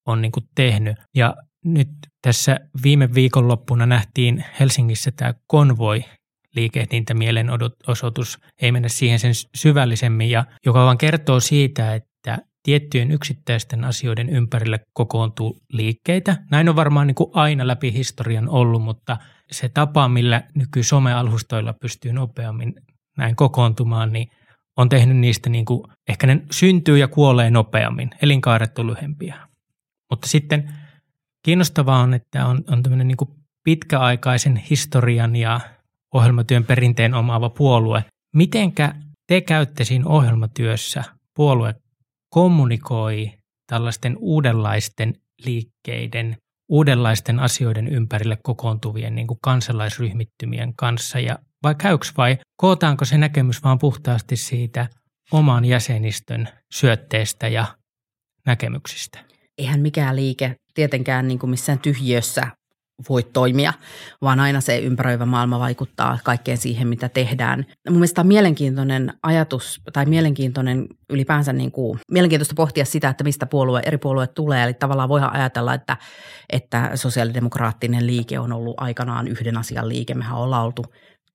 on 0.07 0.23
niin 0.23 0.33
kuin 0.33 0.45
tehnyt. 0.55 0.97
Ja 1.15 1.37
nyt 1.65 1.89
tässä 2.23 2.61
viime 2.83 3.15
viikonloppuna 3.15 3.87
nähtiin 3.87 4.45
Helsingissä 4.61 5.11
tämä 5.17 5.35
konvoi 5.47 6.05
liikehdintä 6.55 7.15
mielenosoitus, 7.15 8.39
ei 8.63 8.73
mennä 8.73 8.89
siihen 8.89 9.19
sen 9.19 9.33
syvällisemmin, 9.57 10.31
ja 10.31 10.45
joka 10.67 10.85
vaan 10.85 10.99
kertoo 10.99 11.41
siitä, 11.41 11.95
että 11.95 12.39
tiettyjen 12.63 13.11
yksittäisten 13.11 13.85
asioiden 13.85 14.29
ympärille 14.29 14.81
kokoontuu 14.93 15.59
liikkeitä. 15.73 16.37
Näin 16.51 16.69
on 16.69 16.77
varmaan 16.77 17.07
niin 17.07 17.15
kuin 17.15 17.31
aina 17.33 17.67
läpi 17.67 17.93
historian 17.93 18.49
ollut, 18.49 18.83
mutta 18.83 19.17
se 19.51 19.69
tapa, 19.69 20.09
millä 20.09 20.43
nyky 20.55 20.83
somealustoilla 20.83 21.73
pystyy 21.73 22.13
nopeammin 22.13 22.75
näin 23.17 23.37
kokoontumaan, 23.37 24.13
niin 24.13 24.29
on 24.77 24.89
tehnyt 24.89 25.17
niistä 25.17 25.51
niin 25.51 25.65
kuin, 25.65 25.83
ehkä 26.09 26.27
ne 26.27 26.43
syntyy 26.51 26.99
ja 26.99 27.09
kuolee 27.09 27.51
nopeammin, 27.51 28.11
elinkaaret 28.23 28.79
on 28.79 28.87
lyhempiä. 28.87 29.37
Mutta 30.11 30.29
sitten 30.29 30.73
kiinnostavaa 31.43 32.01
on, 32.01 32.15
että 32.15 32.47
on, 32.47 32.65
on 32.69 32.83
tämmöinen 32.83 33.09
niin 33.09 33.37
pitkäaikaisen 33.65 34.57
historian 34.57 35.37
ja 35.37 35.61
ohjelmatyön 36.15 36.65
perinteen 36.65 37.15
omaava 37.15 37.51
puolue. 37.51 38.05
Mitenkä 38.35 38.95
te 39.27 39.41
käytte 39.41 39.85
siinä 39.85 40.07
ohjelmatyössä, 40.07 41.05
puolue 41.35 41.75
kommunikoi 42.29 43.33
tällaisten 43.67 44.17
uudenlaisten 44.19 45.15
liikkeiden, 45.45 46.37
uudenlaisten 46.69 47.41
asioiden 47.41 47.89
ympärille 47.89 48.39
kokoontuvien 48.43 49.15
niin 49.15 49.27
kuin 49.27 49.39
kansalaisryhmittymien 49.43 50.75
kanssa 50.77 51.21
ja 51.21 51.39
vai 51.63 51.75
käyks 51.75 52.17
vai 52.17 52.39
kootaanko 52.57 53.05
se 53.05 53.19
näkemys 53.19 53.65
vaan 53.65 53.79
puhtaasti 53.79 54.37
siitä 54.37 54.89
oman 55.33 55.65
jäsenistön 55.65 56.49
syötteestä 56.73 57.49
ja 57.49 57.67
näkemyksistä? 58.47 59.25
Eihän 59.59 59.81
mikään 59.81 60.17
liike 60.17 60.57
tietenkään 60.75 61.29
niin 61.29 61.39
kuin 61.39 61.51
missään 61.51 61.79
tyhjössä 61.79 62.43
voi 63.09 63.23
toimia, 63.23 63.73
vaan 64.23 64.41
aina 64.41 64.61
se 64.61 64.79
ympäröivä 64.79 65.27
maailma 65.27 65.59
vaikuttaa 65.59 66.19
kaikkeen 66.25 66.59
siihen, 66.59 66.89
mitä 66.89 67.09
tehdään. 67.09 67.67
Mun 67.89 67.99
mielestä 67.99 68.21
on 68.21 68.27
mielenkiintoinen 68.27 69.13
ajatus 69.23 69.81
tai 69.93 70.07
mielenkiintoinen 70.07 70.87
ylipäänsä 71.11 71.53
niin 71.53 71.73
kuin, 71.73 71.99
mielenkiintoista 72.11 72.55
pohtia 72.55 72.85
sitä, 72.85 73.09
että 73.09 73.25
mistä 73.25 73.47
puolue, 73.47 73.83
eri 73.87 73.99
puolueet 73.99 74.35
tulee. 74.35 74.65
Eli 74.65 74.75
tavallaan 74.75 75.09
voidaan 75.09 75.33
ajatella, 75.33 75.75
että, 75.75 75.97
että 76.53 76.91
sosiaalidemokraattinen 76.95 78.07
liike 78.07 78.39
on 78.39 78.53
ollut 78.53 78.75
aikanaan 78.81 79.29
yhden 79.29 79.59
asian 79.59 79.89
liike. 79.89 80.15
Mehän 80.15 80.39
ollaan 80.39 80.65
oltu 80.65 80.85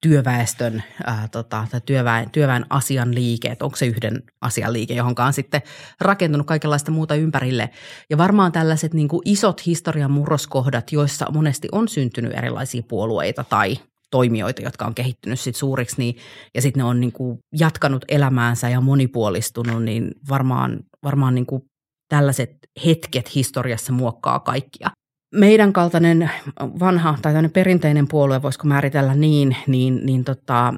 työväestön 0.01 0.84
ää, 1.03 1.27
tota, 1.31 1.67
tai 1.72 1.81
työväen, 1.86 2.29
työväen 2.29 2.65
asian 2.70 3.15
liike, 3.15 3.48
että 3.48 3.65
onko 3.65 3.77
se 3.77 3.86
yhden 3.86 4.24
asian 4.41 4.74
liike, 4.74 4.93
johon 4.93 5.15
on 5.17 5.34
sitten 5.34 5.62
rakentunut 6.01 6.48
kaikenlaista 6.48 6.91
muuta 6.91 7.15
ympärille. 7.15 7.70
Ja 8.10 8.17
varmaan 8.17 8.51
tällaiset 8.51 8.93
niin 8.93 9.08
kuin 9.08 9.22
isot 9.25 9.65
historian 9.65 10.12
murroskohdat, 10.12 10.91
joissa 10.91 11.31
monesti 11.31 11.67
on 11.72 11.88
syntynyt 11.88 12.34
erilaisia 12.38 12.84
puolueita 12.88 13.43
tai 13.43 13.77
toimijoita, 14.12 14.62
jotka 14.62 14.86
on 14.86 14.96
kehittynyt 14.96 15.39
sit 15.39 15.55
suuriksi, 15.55 15.96
niin, 15.98 16.15
ja 16.55 16.62
sitten 16.62 16.79
ne 16.79 16.84
on 16.84 17.00
niin 17.00 17.12
kuin 17.12 17.39
jatkanut 17.60 18.05
elämäänsä 18.08 18.70
ja 18.70 18.81
monipuolistunut, 18.81 19.84
niin 19.84 20.12
varmaan, 20.29 20.79
varmaan 21.03 21.36
niin 21.36 21.46
kuin 21.46 21.62
tällaiset 22.10 22.51
hetket 22.86 23.36
historiassa 23.36 23.93
muokkaa 23.93 24.39
kaikkia 24.39 24.89
meidän 25.34 25.74
kaltainen 25.74 26.32
vanha 26.60 27.18
tai 27.22 27.34
perinteinen 27.54 28.08
puolue, 28.08 28.42
voisiko 28.42 28.68
määritellä 28.68 29.16
niin, 29.16 29.56
niin, 29.68 30.06
niin 30.06 30.24
tota, 30.24 30.74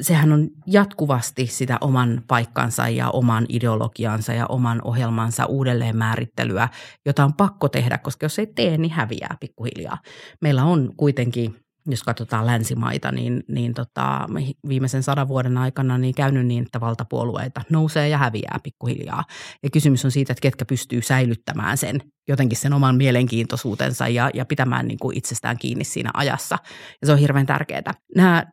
sehän 0.00 0.32
on 0.32 0.48
jatkuvasti 0.66 1.46
sitä 1.46 1.78
oman 1.80 2.22
paikkansa 2.28 2.88
ja 2.88 3.10
oman 3.10 3.46
ideologiansa 3.48 4.32
ja 4.32 4.46
oman 4.46 4.80
ohjelmansa 4.84 5.46
uudelleen 5.46 5.96
määrittelyä, 5.96 6.68
jota 7.06 7.24
on 7.24 7.34
pakko 7.34 7.68
tehdä, 7.68 7.98
koska 7.98 8.24
jos 8.24 8.38
ei 8.38 8.46
tee, 8.46 8.78
niin 8.78 8.92
häviää 8.92 9.36
pikkuhiljaa. 9.40 9.98
Meillä 10.40 10.64
on 10.64 10.92
kuitenkin 10.96 11.63
jos 11.86 12.02
katsotaan 12.02 12.46
länsimaita, 12.46 13.12
niin, 13.12 13.44
niin 13.48 13.74
tota, 13.74 14.26
viimeisen 14.68 15.02
sadan 15.02 15.28
vuoden 15.28 15.58
aikana 15.58 15.98
niin 15.98 16.14
käynyt 16.14 16.46
niin, 16.46 16.64
että 16.64 16.80
valtapuolueita 16.80 17.62
nousee 17.70 18.08
ja 18.08 18.18
häviää 18.18 18.58
pikkuhiljaa. 18.62 19.24
Ja 19.62 19.70
kysymys 19.70 20.04
on 20.04 20.10
siitä, 20.10 20.32
että 20.32 20.42
ketkä 20.42 20.64
pystyy 20.64 21.02
säilyttämään 21.02 21.76
sen 21.76 22.00
jotenkin 22.28 22.58
sen 22.58 22.72
oman 22.72 22.96
mielenkiintoisuutensa 22.96 24.08
ja, 24.08 24.30
ja 24.34 24.44
pitämään 24.44 24.88
niin 24.88 24.98
kuin 24.98 25.18
itsestään 25.18 25.58
kiinni 25.58 25.84
siinä 25.84 26.10
ajassa. 26.14 26.58
Ja 27.00 27.06
se 27.06 27.12
on 27.12 27.18
hirveän 27.18 27.46
tärkeää. 27.46 27.94
Nämä 28.16 28.44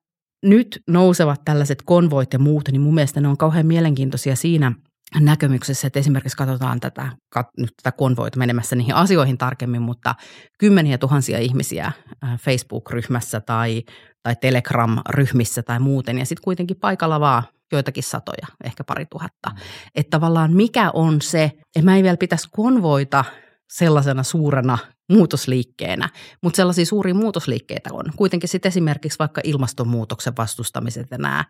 nyt 0.46 0.82
nousevat 0.88 1.42
tällaiset 1.46 1.82
konvoit 1.82 2.34
ja 2.34 2.40
muut, 2.40 2.70
niin 2.72 2.82
mun 2.82 2.94
mielestä 2.94 3.22
ne 3.22 3.28
on 3.28 3.38
kauhean 3.38 3.66
mielenkiintoisia 3.66 4.36
siinä 4.36 4.72
näkemyksessä, 5.20 5.88
että 5.88 6.00
esimerkiksi 6.00 6.38
katsotaan 6.38 6.80
tätä, 6.80 7.12
kat, 7.34 7.48
nyt 7.58 7.74
tätä 7.84 7.98
konvoita 7.98 8.40
menemässä 8.40 8.76
niihin 8.76 8.96
asioihin 8.96 9.38
tarkemmin, 9.38 9.82
mutta 9.82 10.16
kymmeniä 10.60 10.98
tuhansia 10.98 11.40
ihmisiä 11.40 11.86
äh, 12.24 12.40
Facebook-ryhmässä 12.40 13.42
tai, 13.42 13.84
tai 14.24 14.36
Telegram-ryhmissä 14.36 15.64
tai 15.64 15.80
muuten, 15.80 16.18
ja 16.18 16.26
sitten 16.26 16.44
kuitenkin 16.44 16.78
paikalla 16.78 17.20
vaan 17.20 17.44
joitakin 17.72 18.04
satoja, 18.04 18.48
ehkä 18.64 18.84
pari 18.84 19.06
tuhatta. 19.06 19.50
Mm. 19.50 19.56
Että 19.96 20.10
tavallaan 20.10 20.54
mikä 20.54 20.92
on 20.94 21.22
se, 21.22 21.44
että 21.44 21.82
mä 21.82 21.96
ei 21.96 22.04
vielä 22.04 22.18
pitäisi 22.18 22.50
konvoita 22.52 23.26
sellaisena 23.70 24.24
suurena 24.24 24.78
muutosliikkeenä, 25.12 26.10
mutta 26.42 26.58
sellaisia 26.58 26.86
suuria 26.86 27.14
muutosliikkeitä 27.14 27.90
on. 27.94 28.06
Kuitenkin 28.16 28.50
sitten 28.50 28.70
esimerkiksi 28.70 29.20
vaikka 29.20 29.42
ilmastonmuutoksen 29.44 30.34
vastustamiset 30.38 31.08
ja 31.12 31.18
nämä, 31.18 31.46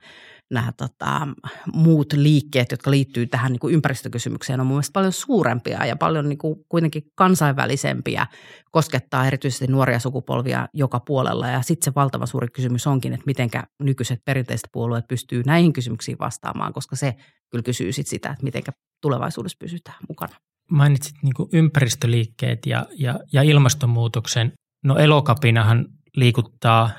nämä 0.52 0.72
tota, 0.78 1.28
muut 1.74 2.14
liikkeet, 2.14 2.72
jotka 2.72 2.92
liittyy 2.92 3.28
tähän 3.28 3.52
niin 3.52 3.60
kuin 3.60 3.74
ympäristökysymykseen, 3.74 4.60
on 4.60 4.68
mun 4.68 4.76
mielestä 4.76 4.94
paljon 4.94 5.12
suurempia 5.12 5.86
ja 5.86 5.96
paljon 5.96 6.30
niin 6.30 6.38
kuin 6.38 6.56
kuitenkin 6.70 7.04
kansainvälisempiä, 7.16 8.28
koskettaa 8.72 9.28
erityisesti 9.28 9.68
nuoria 9.68 10.00
sukupolvia 10.00 10.68
joka 10.74 11.00
puolella. 11.00 11.48
Ja 11.48 11.62
sitten 11.62 11.86
se 11.86 11.96
valtava 11.96 12.26
suuri 12.26 12.48
kysymys 12.48 12.88
onkin, 12.88 13.14
että 13.14 13.26
miten 13.26 13.50
nykyiset 13.84 14.20
perinteiset 14.26 14.70
puolueet 14.72 15.08
pystyy 15.08 15.44
näihin 15.46 15.74
kysymyksiin 15.74 16.20
vastaamaan, 16.20 16.74
koska 16.74 16.96
se 16.96 17.16
kyllä 17.50 17.64
kysyy 17.64 17.92
sit 17.92 18.08
sitä, 18.08 18.30
että 18.30 18.44
miten 18.44 18.64
tulevaisuudessa 19.02 19.58
pysytään 19.60 19.98
mukana 20.10 20.36
mainitsit 20.72 21.16
niin 21.24 21.50
ympäristöliikkeet 21.54 22.66
ja, 22.66 22.86
ja, 22.98 23.20
ja 23.34 23.42
ilmastonmuutoksen. 23.42 24.52
No 24.84 24.98
elokapinahan 24.98 25.86
liikuttaa 26.16 26.90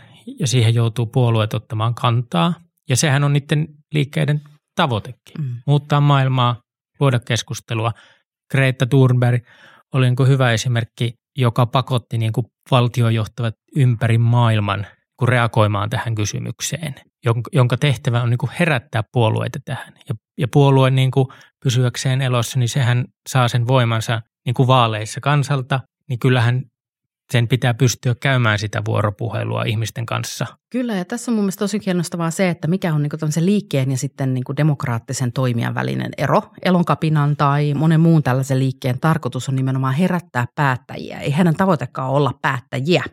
ja 0.40 0.46
siihen 0.46 0.74
joutuu 0.74 1.06
puolueet 1.06 1.54
ottamaan 1.54 1.94
kantaa. 1.94 2.54
Ja 2.88 2.96
sehän 2.96 3.24
on 3.24 3.32
niiden 3.32 3.68
liikkeiden 3.94 4.40
tavoitekin. 4.74 5.34
Mm. 5.38 5.56
Muuttaa 5.66 6.00
maailmaa, 6.00 6.60
luoda 7.00 7.18
keskustelua. 7.18 7.92
Greta 8.50 8.86
Thunberg 8.86 9.42
oli 9.94 10.10
niin 10.10 10.28
hyvä 10.28 10.52
esimerkki, 10.52 11.14
joka 11.38 11.66
pakotti 11.66 12.18
niin 12.18 12.32
kuin 12.32 12.46
valtiojohtavat 12.70 13.54
ympäri 13.76 14.18
maailman 14.18 14.86
kuin 15.18 15.28
reagoimaan 15.28 15.90
tähän 15.90 16.14
kysymykseen, 16.14 16.94
jonka 17.52 17.76
tehtävä 17.76 18.22
on 18.22 18.30
niin 18.30 18.38
herättää 18.58 19.02
puolueita 19.12 19.58
tähän. 19.64 19.94
Ja, 20.08 20.14
ja 20.38 20.48
puolue 20.48 20.90
niin 20.90 21.10
pysyäkseen 21.62 22.22
elossa, 22.22 22.58
niin 22.58 22.68
sehän 22.68 23.04
saa 23.28 23.48
sen 23.48 23.68
voimansa 23.68 24.22
niin 24.46 24.54
kuin 24.54 24.66
vaaleissa 24.66 25.20
kansalta, 25.20 25.80
niin 26.08 26.18
kyllähän 26.18 26.62
sen 27.32 27.48
pitää 27.48 27.74
pystyä 27.74 28.14
käymään 28.20 28.58
sitä 28.58 28.82
vuoropuhelua 28.84 29.62
ihmisten 29.62 30.06
kanssa. 30.06 30.46
Kyllä, 30.70 30.94
ja 30.94 31.04
tässä 31.04 31.30
on 31.30 31.34
mun 31.34 31.44
mielestä 31.44 31.58
tosi 31.58 31.80
kiinnostavaa 31.80 32.30
se, 32.30 32.48
että 32.48 32.68
mikä 32.68 32.94
on 32.94 33.02
niin 33.02 33.46
liikkeen 33.46 33.90
ja 33.90 33.96
sitten 33.96 34.34
niin 34.34 34.44
demokraattisen 34.56 35.32
toimijan 35.32 35.74
välinen 35.74 36.10
ero. 36.18 36.42
Elonkapinan 36.62 37.36
tai 37.36 37.74
monen 37.74 38.00
muun 38.00 38.22
tällaisen 38.22 38.58
liikkeen 38.58 39.00
tarkoitus 39.00 39.48
on 39.48 39.56
nimenomaan 39.56 39.94
herättää 39.94 40.46
päättäjiä. 40.54 41.20
Ei 41.20 41.36
heidän 41.36 41.56
tavoitekaan 41.56 42.10
olla 42.10 42.38
päättäjiä. 42.42 43.04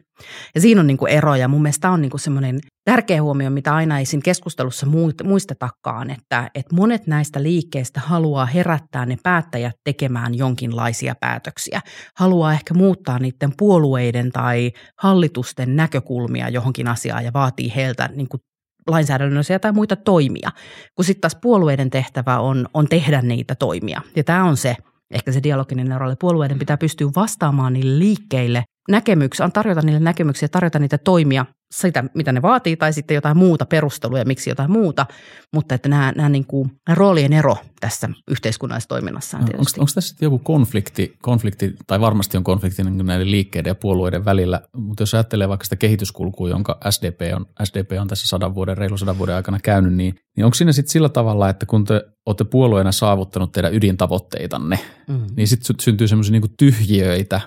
Ja 0.56 0.62
siinä 0.62 0.82
on 0.82 0.88
niin 0.88 0.98
kuin 0.98 1.12
ero 1.12 1.36
ja 1.36 1.48
mun 1.48 1.62
mielestä 1.62 1.92
on 1.92 2.02
niin 2.02 2.10
kuin 2.10 2.22
semmoinen 2.22 2.60
tärkeä 2.86 3.24
huomio, 3.24 3.50
mitä 3.50 3.76
aina 3.76 4.00
ei 4.00 4.06
siinä 4.06 4.22
keskustelussa 4.24 4.88
muistetakaan, 5.24 6.10
että, 6.10 6.52
että 6.56 6.76
monet 6.76 7.08
näistä 7.08 7.44
liikkeistä 7.44 8.00
haluaa 8.00 8.46
herättää 8.46 9.06
ne 9.06 9.18
päättäjät 9.24 9.76
tekemään 9.84 10.36
jonkinlaisia 10.36 11.16
päätöksiä. 11.20 11.82
Haluaa 12.18 12.54
ehkä 12.54 12.74
muuttaa 12.74 13.20
niiden 13.20 13.54
puolueiden 13.58 14.32
tai 14.32 14.72
hallitusten 15.00 15.76
näkökulmia 15.76 16.50
johonkin 16.50 16.88
asiaan 16.88 17.26
ja 17.26 17.34
vaatii 17.34 17.74
heiltä 17.76 18.10
niin 18.16 18.28
kuin 18.28 18.42
lainsäädännöllisiä 18.88 19.60
tai 19.60 19.72
muita 19.72 19.96
toimia, 19.96 20.52
kun 20.96 21.06
sitten 21.06 21.22
taas 21.22 21.38
puolueiden 21.42 21.90
tehtävä 21.90 22.40
on, 22.40 22.68
on 22.74 22.88
tehdä 22.88 23.22
niitä 23.22 23.56
toimia. 23.56 24.02
Ja 24.16 24.24
tämä 24.24 24.44
on 24.44 24.58
se, 24.58 24.76
ehkä 25.12 25.32
se 25.32 25.44
dialoginen 25.44 25.92
ero, 25.92 26.16
puolueiden 26.20 26.60
pitää 26.60 26.78
pystyä 26.78 27.08
vastaamaan 27.16 27.74
niille 27.74 28.00
liikkeille. 28.00 28.64
Näkemyksiä, 28.90 29.50
tarjota 29.54 29.82
niille 29.82 30.00
näkemyksiä, 30.00 30.50
tarjota 30.50 30.80
niitä 30.80 30.98
toimia, 30.98 31.46
sitä 31.72 32.04
mitä 32.14 32.32
ne 32.32 32.42
vaatii, 32.42 32.78
tai 32.78 32.94
sitten 32.94 33.16
jotain 33.16 33.38
muuta 33.38 33.66
perusteluja, 33.66 34.26
miksi 34.26 34.50
jotain 34.50 34.72
muuta, 34.72 35.06
mutta 35.54 35.76
että 35.76 35.90
nämä, 35.90 36.14
nämä, 36.16 36.30
niin 36.30 36.46
kuin, 36.46 36.72
nämä 36.88 36.96
roolien 36.96 37.34
ero 37.34 37.58
tässä 37.80 38.10
yhteiskunnallisessa 38.32 38.90
toiminnassa 38.90 39.38
on 39.38 39.44
Onko, 39.44 39.72
onko 39.78 39.92
tässä 39.96 40.16
joku 40.22 40.40
konflikti, 40.40 41.18
konflikti, 41.22 41.76
tai 41.88 42.00
varmasti 42.00 42.38
on 42.38 42.44
konflikti 42.44 42.84
niin 42.84 43.06
näiden 43.06 43.32
liikkeiden 43.32 43.72
ja 43.72 43.76
puolueiden 43.76 44.26
välillä, 44.26 44.62
mutta 44.78 45.02
jos 45.02 45.14
ajattelee 45.14 45.50
vaikka 45.50 45.64
sitä 45.64 45.76
kehityskulkua, 45.76 46.50
jonka 46.50 46.78
SDP 46.90 47.22
on, 47.36 47.46
SDP 47.64 47.92
on 48.02 48.08
tässä 48.08 48.28
sadan 48.28 48.56
vuoden, 48.56 48.78
reilu 48.78 48.98
sadan 48.98 49.18
vuoden 49.18 49.36
aikana 49.36 49.60
käynyt, 49.64 49.94
niin, 49.94 50.16
niin 50.38 50.46
onko 50.46 50.56
siinä 50.56 50.72
sitten 50.72 50.92
sillä 50.92 51.10
tavalla, 51.10 51.50
että 51.50 51.66
kun 51.66 51.86
te 51.86 52.02
olette 52.26 52.44
puolueena 52.44 52.92
saavuttanut 52.92 53.52
teidän 53.52 53.74
ydintavoitteitanne, 53.74 54.80
mm. 55.08 55.26
niin 55.36 55.48
sitten 55.48 55.76
syntyy 55.82 56.08
semmoisia 56.08 56.32
niin 56.32 56.54
tyhjiöitä, 56.60 57.42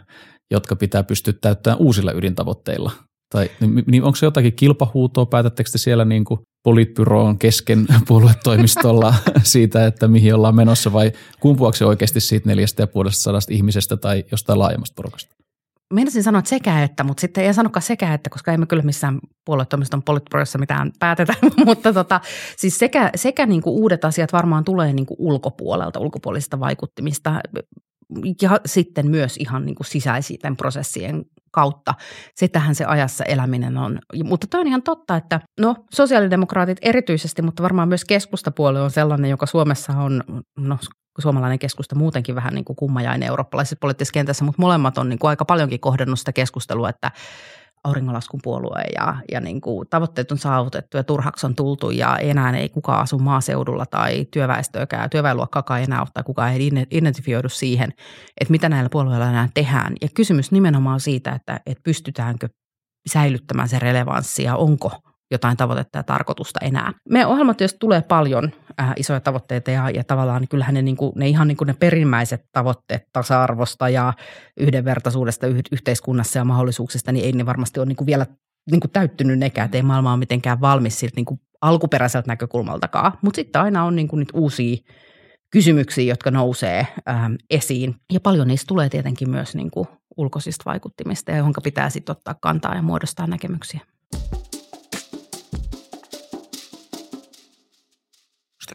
jotka 0.50 0.76
pitää 0.76 1.02
pystyä 1.02 1.34
täyttämään 1.40 1.80
uusilla 1.80 2.12
ydintavoitteilla? 2.12 2.92
Tai 3.32 3.50
niin, 3.86 4.04
onko 4.04 4.16
se 4.16 4.26
jotakin 4.26 4.52
kilpahuutoa, 4.52 5.26
päätättekö 5.26 5.70
te 5.70 5.78
siellä 5.78 6.04
niin 6.04 6.24
kuin 6.24 6.40
politbyroon 6.62 7.38
kesken 7.38 7.86
puoluetoimistolla 8.08 9.14
siitä, 9.42 9.86
että 9.86 10.08
mihin 10.08 10.34
ollaan 10.34 10.56
menossa? 10.56 10.92
Vai 10.92 11.12
kumpuako 11.40 11.76
se 11.76 11.84
oikeasti 11.84 12.20
siitä 12.20 12.48
neljästä 12.48 12.82
ja 12.82 12.86
puolesta 12.86 13.22
sadasta 13.22 13.54
ihmisestä 13.54 13.96
tai 13.96 14.24
jostain 14.30 14.58
laajemmasta 14.58 14.94
porukasta? 14.96 15.36
Meinasin 15.94 16.22
sanoa 16.22 16.38
että 16.38 16.48
sekä 16.48 16.82
että, 16.82 17.04
mutta 17.04 17.20
sitten 17.20 17.44
ei 17.44 17.54
sanokaan 17.54 17.82
sekä 17.82 18.14
että, 18.14 18.30
koska 18.30 18.52
emme 18.52 18.66
kyllä 18.66 18.82
missään 18.82 19.18
puoluetoimiston 19.44 20.02
politbyroissa 20.02 20.58
mitään 20.58 20.92
päätetä, 20.98 21.34
mutta 21.66 21.92
tota, 21.92 22.20
siis 22.56 22.78
sekä, 22.78 23.10
sekä 23.14 23.46
niin 23.46 23.62
kuin 23.62 23.74
uudet 23.74 24.04
asiat 24.04 24.32
varmaan 24.32 24.64
tulee 24.64 24.92
niin 24.92 25.06
kuin 25.06 25.16
ulkopuolelta, 25.20 26.00
ulkopuolisista 26.00 26.60
vaikuttimista. 26.60 27.40
Ja 28.42 28.60
sitten 28.66 29.10
myös 29.10 29.36
ihan 29.36 29.66
niin 29.66 29.74
kuin 29.74 29.86
sisäisien 29.86 30.56
prosessien 30.56 31.24
kautta. 31.52 31.94
Sitähän 32.34 32.74
se 32.74 32.84
ajassa 32.84 33.24
eläminen 33.24 33.78
on. 33.78 33.98
Mutta 34.24 34.46
toi 34.46 34.60
on 34.60 34.66
ihan 34.66 34.82
totta, 34.82 35.16
että 35.16 35.40
no 35.60 35.76
sosiaalidemokraatit 35.90 36.78
erityisesti, 36.82 37.42
mutta 37.42 37.62
varmaan 37.62 37.88
myös 37.88 38.04
keskustapuolue 38.04 38.80
on 38.80 38.90
sellainen, 38.90 39.30
joka 39.30 39.46
Suomessa 39.46 39.92
on, 39.92 40.24
no 40.58 40.78
suomalainen 41.18 41.58
keskusta 41.58 41.94
muutenkin 41.94 42.34
vähän 42.34 42.54
niin 42.54 42.64
kuin 42.64 42.76
kummajainen 42.76 43.28
eurooppalaisessa 43.28 43.76
poliittisessa 43.80 44.12
kentässä, 44.12 44.44
mutta 44.44 44.62
molemmat 44.62 44.98
on 44.98 45.08
niin 45.08 45.18
kuin 45.18 45.28
aika 45.28 45.44
paljonkin 45.44 45.80
kohdannut 45.80 46.18
sitä 46.18 46.32
keskustelua, 46.32 46.88
että 46.88 47.10
auringonlaskun 47.84 48.40
puolue 48.42 48.82
ja, 48.94 49.16
ja 49.32 49.40
niin 49.40 49.60
kuin 49.60 49.88
tavoitteet 49.88 50.32
on 50.32 50.38
saavutettu 50.38 50.96
ja 50.96 51.04
turhaksi 51.04 51.46
on 51.46 51.54
tultu 51.54 51.90
ja 51.90 52.16
enää 52.16 52.56
ei 52.56 52.68
kukaan 52.68 53.02
asu 53.02 53.18
maaseudulla 53.18 53.86
tai 53.86 54.24
työväestöäkään, 54.24 55.10
työväenluokkaakaan 55.10 55.82
enää 55.82 56.02
ottaa, 56.02 56.22
kukaan 56.22 56.52
ei 56.52 56.70
identifioidu 56.90 57.48
siihen, 57.48 57.90
että 58.40 58.52
mitä 58.52 58.68
näillä 58.68 58.88
puolueilla 58.90 59.28
enää 59.28 59.48
tehdään. 59.54 59.92
Ja 60.02 60.08
kysymys 60.14 60.52
nimenomaan 60.52 61.00
siitä, 61.00 61.32
että, 61.32 61.60
että 61.66 61.82
pystytäänkö 61.84 62.48
säilyttämään 63.08 63.68
se 63.68 63.78
relevanssi 63.78 64.42
ja 64.42 64.56
onko 64.56 64.92
jotain 65.30 65.56
tavoitetta 65.56 65.98
ja 65.98 66.02
tarkoitusta 66.02 66.60
enää. 66.62 66.92
Me 67.08 67.26
ohjelmatyöstä 67.26 67.78
tulee 67.78 68.02
paljon 68.02 68.52
äh, 68.80 68.92
isoja 68.96 69.20
tavoitteita 69.20 69.70
ja, 69.70 69.90
ja 69.90 70.04
tavallaan 70.04 70.48
kyllähän 70.48 70.74
ne, 70.74 70.82
niin 70.82 70.96
kuin, 70.96 71.12
ne 71.16 71.28
ihan 71.28 71.48
niin 71.48 71.56
kuin 71.56 71.66
ne 71.66 71.74
perimmäiset 71.74 72.44
tavoitteet 72.52 73.02
tasa-arvosta 73.12 73.88
ja 73.88 74.12
yhdenvertaisuudesta 74.56 75.46
yh- 75.46 75.62
yhteiskunnassa 75.72 76.38
ja 76.38 76.44
mahdollisuuksista, 76.44 77.12
niin 77.12 77.24
ei 77.24 77.32
ne 77.32 77.46
varmasti 77.46 77.80
ole 77.80 77.86
niin 77.86 77.96
kuin 77.96 78.06
vielä 78.06 78.26
niin 78.70 78.80
kuin 78.80 78.90
täyttynyt 78.90 79.38
nekään, 79.38 79.64
että 79.64 79.78
ei 79.78 79.82
maailma 79.82 80.10
ole 80.10 80.18
mitenkään 80.18 80.60
valmis 80.60 81.00
siltä 81.00 81.16
niin 81.16 81.24
kuin 81.24 81.40
alkuperäiseltä 81.60 82.28
näkökulmaltakaan. 82.28 83.12
Mutta 83.22 83.36
sitten 83.36 83.62
aina 83.62 83.84
on 83.84 83.96
niin 83.96 84.08
kuin 84.08 84.18
niitä 84.18 84.38
uusia 84.38 84.76
kysymyksiä, 85.50 86.04
jotka 86.04 86.30
nousee 86.30 86.86
ähm, 87.08 87.34
esiin. 87.50 87.94
Ja 88.12 88.20
paljon 88.20 88.48
niistä 88.48 88.68
tulee 88.68 88.88
tietenkin 88.88 89.30
myös 89.30 89.54
niin 89.54 89.70
kuin 89.70 89.88
ulkoisista 90.16 90.62
vaikuttimista, 90.66 91.32
johon 91.32 91.52
pitää 91.62 91.90
sitten 91.90 92.12
ottaa 92.12 92.34
kantaa 92.40 92.74
ja 92.74 92.82
muodostaa 92.82 93.26
näkemyksiä. 93.26 93.80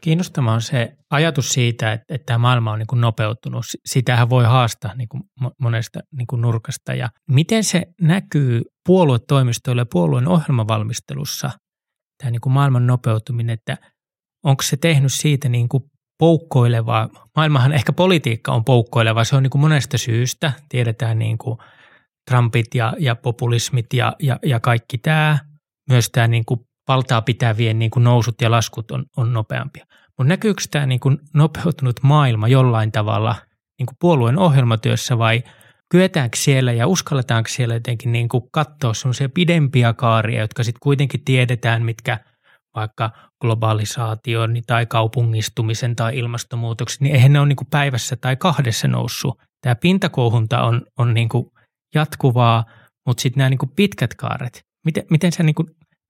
Kiinnostavaa 0.02 0.54
on 0.54 0.62
se 0.62 0.94
ajatus 1.12 1.50
siitä, 1.50 1.94
että, 1.94 2.06
että 2.10 2.26
tämä 2.26 2.38
maailma 2.38 2.72
on 2.72 2.80
niin 2.80 2.88
kuin 2.88 3.02
nopeutunut. 3.02 3.66
Sitähän 3.86 4.30
voi 4.30 4.44
haastaa 4.44 4.96
niin 4.96 5.10
kuin 5.10 5.24
monesta 5.62 6.00
niin 6.18 6.28
kuin 6.28 6.42
nurkasta. 6.42 6.94
Ja 6.94 7.10
miten 7.30 7.64
se 7.64 7.86
näkyy 8.02 8.62
puoluetoimistoilla 8.86 9.82
ja 9.82 9.86
puolueen 9.92 10.28
ohjelmavalmistelussa, 10.28 11.52
tämä 12.18 12.32
niin 12.32 12.42
kuin 12.42 12.54
maailman 12.54 12.88
nopeutuminen, 12.88 13.54
että 13.54 13.78
onko 14.46 14.64
se 14.64 14.78
tehnyt 14.78 15.14
siitä 15.14 15.50
niin 15.50 15.70
kuin 15.70 15.84
poukkoilevaa. 16.20 17.10
Maailmahan 17.36 17.74
ehkä 17.74 17.94
politiikka 17.94 18.52
on 18.52 18.66
poukkoileva, 18.66 19.24
se 19.24 19.36
on 19.36 19.44
niin 19.44 19.52
kuin 19.52 19.62
monesta 19.62 19.98
syystä. 19.98 20.54
Tiedetään 20.70 21.20
niin 21.20 21.38
kuin 21.38 21.58
Trumpit 22.30 22.76
ja, 22.76 22.94
ja 23.00 23.16
populismit 23.16 23.86
ja, 23.94 24.16
ja, 24.20 24.40
ja 24.46 24.60
kaikki 24.60 24.98
tämä. 24.98 25.40
Myös 25.90 26.10
tämä 26.10 26.28
niin 26.28 26.46
kuin 26.46 26.60
valtaa 26.88 27.22
pitävien 27.22 27.80
niin 27.80 27.92
kuin 27.92 28.04
nousut 28.04 28.42
ja 28.42 28.52
laskut 28.52 28.92
on, 28.92 29.06
on 29.18 29.34
nopeampia. 29.34 29.86
Mutta 30.18 30.30
näkyykö 30.30 30.62
tämä 30.72 30.86
niin 30.86 31.00
kuin 31.00 31.18
nopeutunut 31.34 32.00
maailma 32.04 32.48
jollain 32.48 32.92
tavalla 32.92 33.36
niin 33.80 33.86
kuin 33.86 33.98
puolueen 34.00 34.40
ohjelmatyössä 34.40 35.18
vai 35.18 35.44
kyetäänkö 35.92 36.38
siellä 36.38 36.74
ja 36.74 36.88
uskalletaanko 36.88 37.50
siellä 37.50 37.74
jotenkin 37.74 38.12
niin 38.12 38.30
kuin 38.30 38.44
katsoa 38.52 38.94
sellaisia 38.94 39.30
pidempiä 39.30 39.94
kaaria, 39.94 40.42
jotka 40.42 40.64
sitten 40.64 40.80
kuitenkin 40.84 41.24
tiedetään, 41.26 41.86
mitkä 41.86 42.20
vaikka 42.76 43.12
globalisaation 43.42 44.56
tai 44.68 44.86
kaupungistumisen 44.86 45.96
tai 45.96 46.18
ilmastonmuutoksen, 46.18 46.98
niin 47.02 47.16
eihän 47.16 47.34
ne 47.34 47.40
ole 47.40 47.48
niin 47.48 47.56
kuin 47.56 47.68
päivässä 47.72 48.16
tai 48.16 48.36
kahdessa 48.36 48.88
noussut. 48.88 49.40
Tämä 49.62 49.76
pintakuohunta 49.76 50.62
on, 50.62 50.82
on 50.98 51.14
niin 51.14 51.30
kuin 51.30 51.46
jatkuvaa, 51.96 52.66
mutta 53.06 53.22
sitten 53.22 53.40
nämä 53.40 53.50
niin 53.50 53.58
kuin 53.58 53.72
pitkät 53.76 54.16
kaaret, 54.16 54.62
miten, 54.86 55.04
miten 55.10 55.32
sä 55.32 55.44
niin 55.44 55.56
kuin 55.56 55.68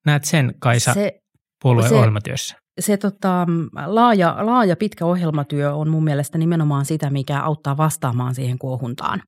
näet 0.07 0.23
sen, 0.23 0.53
Kaisa, 0.59 0.93
se, 0.93 1.21
puolueen 1.61 1.89
se, 1.89 1.95
ohjelmatyössä? 1.95 2.55
Se 2.79 2.97
tota, 2.97 3.47
laaja, 3.85 4.35
laaja 4.39 4.75
pitkä 4.75 5.05
ohjelmatyö 5.05 5.75
on 5.75 5.89
mun 5.89 6.03
mielestä 6.03 6.37
nimenomaan 6.37 6.85
sitä, 6.85 7.09
mikä 7.09 7.39
auttaa 7.41 7.77
vastaamaan 7.77 8.35
siihen 8.35 8.57
kuohuntaan. 8.57 9.21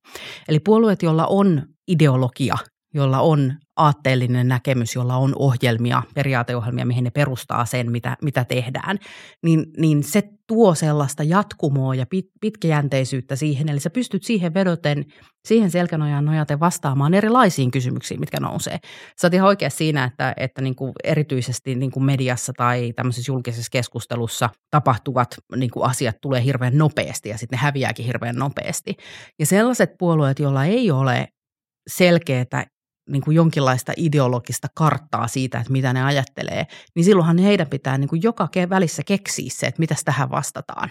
Eli 0.48 0.60
puolueet, 0.60 1.02
joilla 1.02 1.26
on 1.26 1.62
ideologia 1.88 2.56
jolla 2.94 3.20
on 3.20 3.54
aatteellinen 3.76 4.48
näkemys, 4.48 4.94
jolla 4.94 5.16
on 5.16 5.32
ohjelmia, 5.36 6.02
periaateohjelmia, 6.14 6.86
mihin 6.86 7.04
ne 7.04 7.10
perustaa 7.10 7.64
sen, 7.64 7.92
mitä, 7.92 8.16
mitä 8.22 8.44
tehdään, 8.44 8.98
niin, 9.42 9.66
niin 9.76 10.02
se 10.02 10.22
tuo 10.46 10.74
sellaista 10.74 11.22
jatkumoa 11.22 11.94
ja 11.94 12.06
pit, 12.06 12.26
pitkäjänteisyyttä 12.40 13.36
siihen. 13.36 13.68
Eli 13.68 13.80
sä 13.80 13.90
pystyt 13.90 14.22
siihen 14.22 14.54
vedoten, 14.54 15.04
siihen 15.48 15.70
selkänojaan 15.70 16.24
nojaten 16.24 16.60
vastaamaan 16.60 17.14
erilaisiin 17.14 17.70
kysymyksiin, 17.70 18.20
mitkä 18.20 18.40
nousee. 18.40 18.78
Sä 19.20 19.26
oot 19.26 19.34
ihan 19.34 19.48
oikea 19.48 19.70
siinä, 19.70 20.04
että, 20.04 20.34
että 20.36 20.62
niin 20.62 20.74
kuin 20.74 20.92
erityisesti 21.04 21.74
niin 21.74 21.90
kuin 21.90 22.04
mediassa 22.04 22.52
tai 22.56 22.92
tämmöisessä 22.96 23.32
julkisessa 23.32 23.70
keskustelussa 23.72 24.50
tapahtuvat 24.70 25.36
niin 25.56 25.70
kuin 25.70 25.90
asiat 25.90 26.16
tulee 26.20 26.44
hirveän 26.44 26.78
nopeasti 26.78 27.28
ja 27.28 27.38
sitten 27.38 27.56
ne 27.56 27.62
häviääkin 27.62 28.06
hirveän 28.06 28.36
nopeasti. 28.36 28.96
Ja 29.38 29.46
sellaiset 29.46 29.90
puolueet, 29.98 30.38
joilla 30.38 30.64
ei 30.64 30.90
ole 30.90 31.28
selkeää 31.88 32.66
niin 33.10 33.22
kuin 33.22 33.34
jonkinlaista 33.34 33.92
ideologista 33.96 34.68
karttaa 34.74 35.28
siitä, 35.28 35.58
että 35.58 35.72
mitä 35.72 35.92
ne 35.92 36.04
ajattelee, 36.04 36.66
niin 36.96 37.04
silloinhan 37.04 37.38
heidän 37.38 37.66
pitää 37.66 37.98
niin 37.98 38.08
kuin 38.08 38.22
joka 38.22 38.48
välissä 38.70 39.02
keksiä 39.06 39.50
se, 39.52 39.66
että 39.66 39.78
mitä 39.78 39.94
tähän 40.04 40.30
vastataan. 40.30 40.90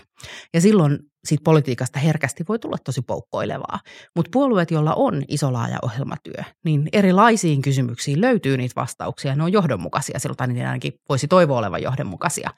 Ja 0.53 0.61
silloin 0.61 0.99
siitä 1.27 1.43
politiikasta 1.43 1.99
herkästi 1.99 2.43
voi 2.49 2.59
tulla 2.59 2.77
tosi 2.83 3.01
poukkoilevaa. 3.01 3.79
Mutta 4.15 4.29
puolueet, 4.33 4.71
joilla 4.71 4.93
on 4.93 5.23
iso 5.27 5.53
laaja 5.53 5.77
ohjelmatyö, 5.81 6.43
niin 6.65 6.89
erilaisiin 6.93 7.61
kysymyksiin 7.61 8.21
löytyy 8.21 8.57
niitä 8.57 8.81
vastauksia. 8.81 9.35
Ne 9.35 9.43
on 9.43 9.51
johdonmukaisia, 9.51 10.19
silloin 10.19 10.53
niin 10.53 10.67
ainakin 10.67 10.93
voisi 11.09 11.27
toivoa 11.27 11.59
olevan 11.59 11.83
johdonmukaisia. 11.83 12.49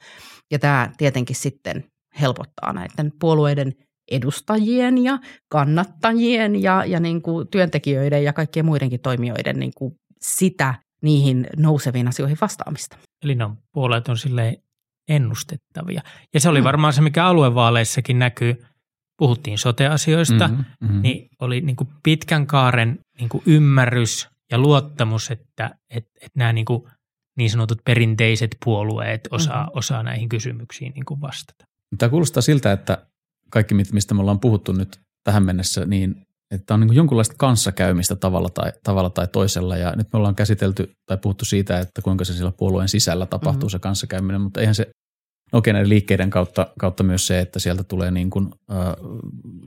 Ja 0.50 0.58
tämä 0.58 0.90
tietenkin 0.96 1.36
sitten 1.36 1.84
helpottaa 2.20 2.72
näiden 2.72 3.12
puolueiden 3.20 3.72
edustajien 4.14 5.04
ja 5.04 5.18
kannattajien 5.48 6.62
ja, 6.62 6.84
ja 6.84 7.00
niin 7.00 7.22
kuin 7.22 7.48
työntekijöiden 7.48 8.24
ja 8.24 8.32
kaikkien 8.32 8.66
muidenkin 8.66 9.00
toimijoiden 9.00 9.58
niin 9.58 9.72
kuin 9.76 9.94
sitä 10.22 10.74
niihin 11.02 11.46
nouseviin 11.56 12.08
asioihin 12.08 12.38
vastaamista. 12.40 12.96
Eli 13.24 13.34
no, 13.34 13.56
puolueet 13.72 14.08
on 14.08 14.18
silleen 14.18 14.56
ennustettavia. 15.08 16.02
Ja 16.34 16.40
se 16.40 16.48
oli 16.48 16.60
mm. 16.60 16.64
varmaan 16.64 16.92
se, 16.92 17.02
mikä 17.02 17.26
aluevaaleissakin 17.26 18.18
näkyy. 18.18 18.64
Puhuttiin 19.18 19.58
soteasioista, 19.58 20.48
mm-hmm, 20.48 20.64
mm-hmm. 20.80 21.02
niin 21.02 21.28
oli 21.40 21.60
niin 21.60 21.76
kuin 21.76 21.88
pitkän 22.02 22.46
kaaren 22.46 22.98
niin 23.18 23.28
kuin 23.28 23.42
ymmärrys 23.46 24.28
ja 24.50 24.58
luottamus, 24.58 25.30
että, 25.30 25.70
että, 25.90 26.10
että 26.20 26.38
nämä 26.38 26.52
niin, 26.52 26.64
kuin 26.64 26.82
niin 27.36 27.50
sanotut 27.50 27.78
perinteiset 27.84 28.56
puolueet 28.64 29.28
osaa, 29.30 29.62
mm-hmm. 29.62 29.78
osaa 29.78 30.02
näihin 30.02 30.28
kysymyksiin 30.28 30.92
niin 30.94 31.04
kuin 31.04 31.20
vastata. 31.20 31.64
Tämä 31.98 32.10
kuulostaa 32.10 32.40
siltä, 32.40 32.72
että 32.72 33.06
kaikki, 33.52 33.74
mistä 33.74 34.14
me 34.14 34.20
ollaan 34.20 34.40
puhuttu 34.40 34.72
nyt 34.72 35.00
tähän 35.24 35.42
mennessä, 35.42 35.86
niin 35.86 36.26
että 36.50 36.74
on 36.74 36.80
niin 36.80 36.94
jonkunlaista 36.94 37.34
kanssakäymistä 37.38 38.16
tavalla 38.16 38.48
tai, 38.48 38.72
tavalla 38.84 39.10
tai 39.10 39.28
toisella. 39.28 39.76
Ja 39.76 39.92
nyt 39.96 40.08
me 40.12 40.16
ollaan 40.16 40.34
käsitelty 40.34 40.92
tai 41.06 41.16
puhuttu 41.16 41.44
siitä, 41.44 41.78
että 41.78 42.02
kuinka 42.02 42.24
se 42.24 42.32
siellä 42.32 42.52
puolueen 42.56 42.88
sisällä 42.88 43.26
tapahtuu 43.26 43.60
mm-hmm. 43.60 43.70
se 43.70 43.78
kanssakäyminen, 43.78 44.40
mutta 44.40 44.60
eihän 44.60 44.74
se, 44.74 44.90
okei 45.52 45.72
näiden 45.72 45.88
liikkeiden 45.88 46.30
kautta, 46.30 46.66
kautta 46.78 47.02
myös 47.02 47.26
se, 47.26 47.40
että 47.40 47.58
sieltä 47.58 47.84
tulee 47.84 48.10
niin 48.10 48.30
kuin, 48.30 48.48
äh, 48.70 48.78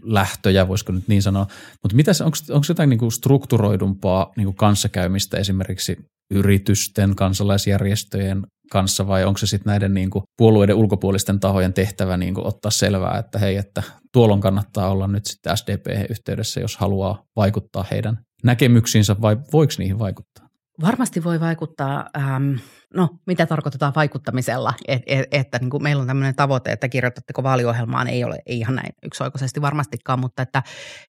lähtöjä, 0.04 0.68
voisiko 0.68 0.92
nyt 0.92 1.08
niin 1.08 1.22
sanoa. 1.22 1.48
Mutta 1.84 1.96
mitä 1.96 2.12
onko, 2.24 2.38
onko 2.50 2.66
jotain 2.70 2.90
niin 2.90 3.00
kuin 3.00 3.12
strukturoidumpaa 3.12 4.32
niin 4.38 4.46
kuin 4.46 4.56
kanssakäymistä 4.56 5.38
esimerkiksi 5.38 5.98
yritysten, 6.32 7.16
kansalaisjärjestöjen 7.16 8.48
kanssa 8.72 9.08
vai 9.08 9.24
onko 9.24 9.38
se 9.38 9.48
sitten 9.48 9.72
näiden 9.72 9.94
niin 9.94 10.10
kuin 10.10 10.24
puolueiden 10.38 10.76
ulkopuolisten 10.76 11.40
tahojen 11.40 11.74
tehtävä 11.74 12.18
niin 12.18 12.34
kuin 12.34 12.48
ottaa 12.48 12.72
selvää, 12.72 13.18
että 13.20 13.40
hei, 13.40 13.58
että 13.58 13.84
tuolon 14.14 14.42
kannattaa 14.42 14.92
olla 14.92 15.08
nyt 15.08 15.26
sitten 15.26 15.58
SDP-yhteydessä, 15.58 16.60
jos 16.60 16.78
haluaa 16.78 17.24
vaikuttaa 17.36 17.86
heidän 17.92 18.18
näkemyksiinsä 18.44 19.16
vai 19.22 19.38
voiko 19.54 19.74
niihin 19.78 20.00
vaikuttaa? 20.00 20.45
Varmasti 20.82 21.24
voi 21.24 21.40
vaikuttaa, 21.40 22.10
ähm, 22.18 22.54
no 22.94 23.10
mitä 23.26 23.46
tarkoitetaan 23.46 23.94
vaikuttamisella, 23.96 24.74
et, 24.88 25.02
et, 25.06 25.28
että 25.32 25.60
niin 25.60 25.70
kuin 25.70 25.84
meillä 25.84 26.02
on 26.02 26.08
tämmöinen 26.08 26.36
tavoite, 26.36 26.72
että 26.72 26.90
kirjoitatteko 26.90 27.44
vaaliohjelmaan, 27.44 28.08
ei 28.08 28.24
ole 28.24 28.40
ei 28.46 28.60
ihan 28.60 28.76
näin 28.76 28.94
yksioikoisesti 29.04 29.62
varmastikaan, 29.62 30.20
mutta 30.20 30.42
että 30.42 30.64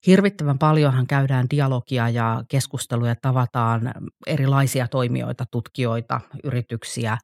hirvittävän 0.07 0.59
paljonhan 0.59 1.07
käydään 1.07 1.47
dialogia 1.51 2.09
ja 2.09 2.45
keskusteluja, 2.49 3.15
tavataan 3.23 3.95
erilaisia 4.27 4.89
toimijoita, 4.89 5.45
tutkijoita, 5.51 6.21
yrityksiä, 6.45 7.19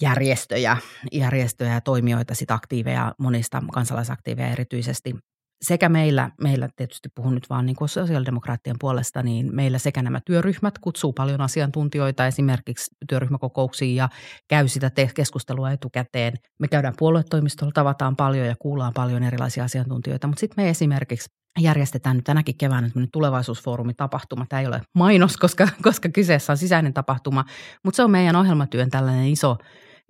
järjestöjä, 0.00 0.76
järjestöjä 1.12 1.74
ja 1.74 1.80
toimijoita, 1.80 2.34
sit 2.34 2.50
aktiiveja, 2.50 3.14
monista 3.18 3.62
kansalaisaktiiveja 3.72 4.52
erityisesti 4.52 5.14
sekä 5.62 5.88
meillä, 5.88 6.30
meillä 6.40 6.68
tietysti 6.76 7.08
puhun 7.14 7.34
nyt 7.34 7.50
vaan 7.50 7.66
niin 7.66 7.76
kuin 7.76 7.88
sosiaalidemokraattien 7.88 8.76
puolesta, 8.80 9.22
niin 9.22 9.54
meillä 9.54 9.78
sekä 9.78 10.02
nämä 10.02 10.20
työryhmät 10.26 10.78
kutsuu 10.78 11.12
paljon 11.12 11.40
asiantuntijoita 11.40 12.26
esimerkiksi 12.26 12.90
työryhmäkokouksiin 13.08 13.96
ja 13.96 14.08
käy 14.48 14.68
sitä 14.68 14.90
keskustelua 15.14 15.70
etukäteen. 15.72 16.32
Me 16.58 16.68
käydään 16.68 16.94
puoluetoimistolla, 16.98 17.72
tavataan 17.72 18.16
paljon 18.16 18.46
ja 18.46 18.54
kuullaan 18.58 18.92
paljon 18.94 19.22
erilaisia 19.22 19.64
asiantuntijoita, 19.64 20.26
mutta 20.26 20.40
sitten 20.40 20.64
me 20.64 20.70
esimerkiksi 20.70 21.30
järjestetään 21.60 22.16
nyt 22.16 22.24
tänäkin 22.24 22.58
keväänä 22.58 22.90
tulevaisuusfoorumi 23.12 23.94
tapahtuma. 23.94 24.46
Tämä 24.48 24.60
ei 24.60 24.66
ole 24.66 24.80
mainos, 24.94 25.36
koska, 25.36 25.68
koska 25.82 26.08
kyseessä 26.08 26.52
on 26.52 26.56
sisäinen 26.56 26.94
tapahtuma, 26.94 27.44
mutta 27.84 27.96
se 27.96 28.02
on 28.02 28.10
meidän 28.10 28.36
ohjelmatyön 28.36 28.90
tällainen 28.90 29.28
iso 29.28 29.56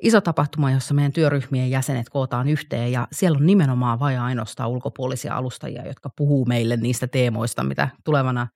iso 0.02 0.20
tapahtuma, 0.20 0.70
jossa 0.70 0.94
meidän 0.94 1.12
työryhmien 1.12 1.70
jäsenet 1.70 2.08
kootaan 2.08 2.48
yhteen 2.48 2.92
ja 2.92 3.08
siellä 3.12 3.36
on 3.36 3.46
nimenomaan 3.46 3.98
vain 3.98 4.20
ainoastaan 4.20 4.70
ulkopuolisia 4.70 5.36
alustajia, 5.36 5.86
jotka 5.86 6.10
puhuu 6.16 6.44
meille 6.44 6.76
niistä 6.76 7.06
teemoista, 7.06 7.64
mitä 7.64 7.88
tulevana 8.04 8.46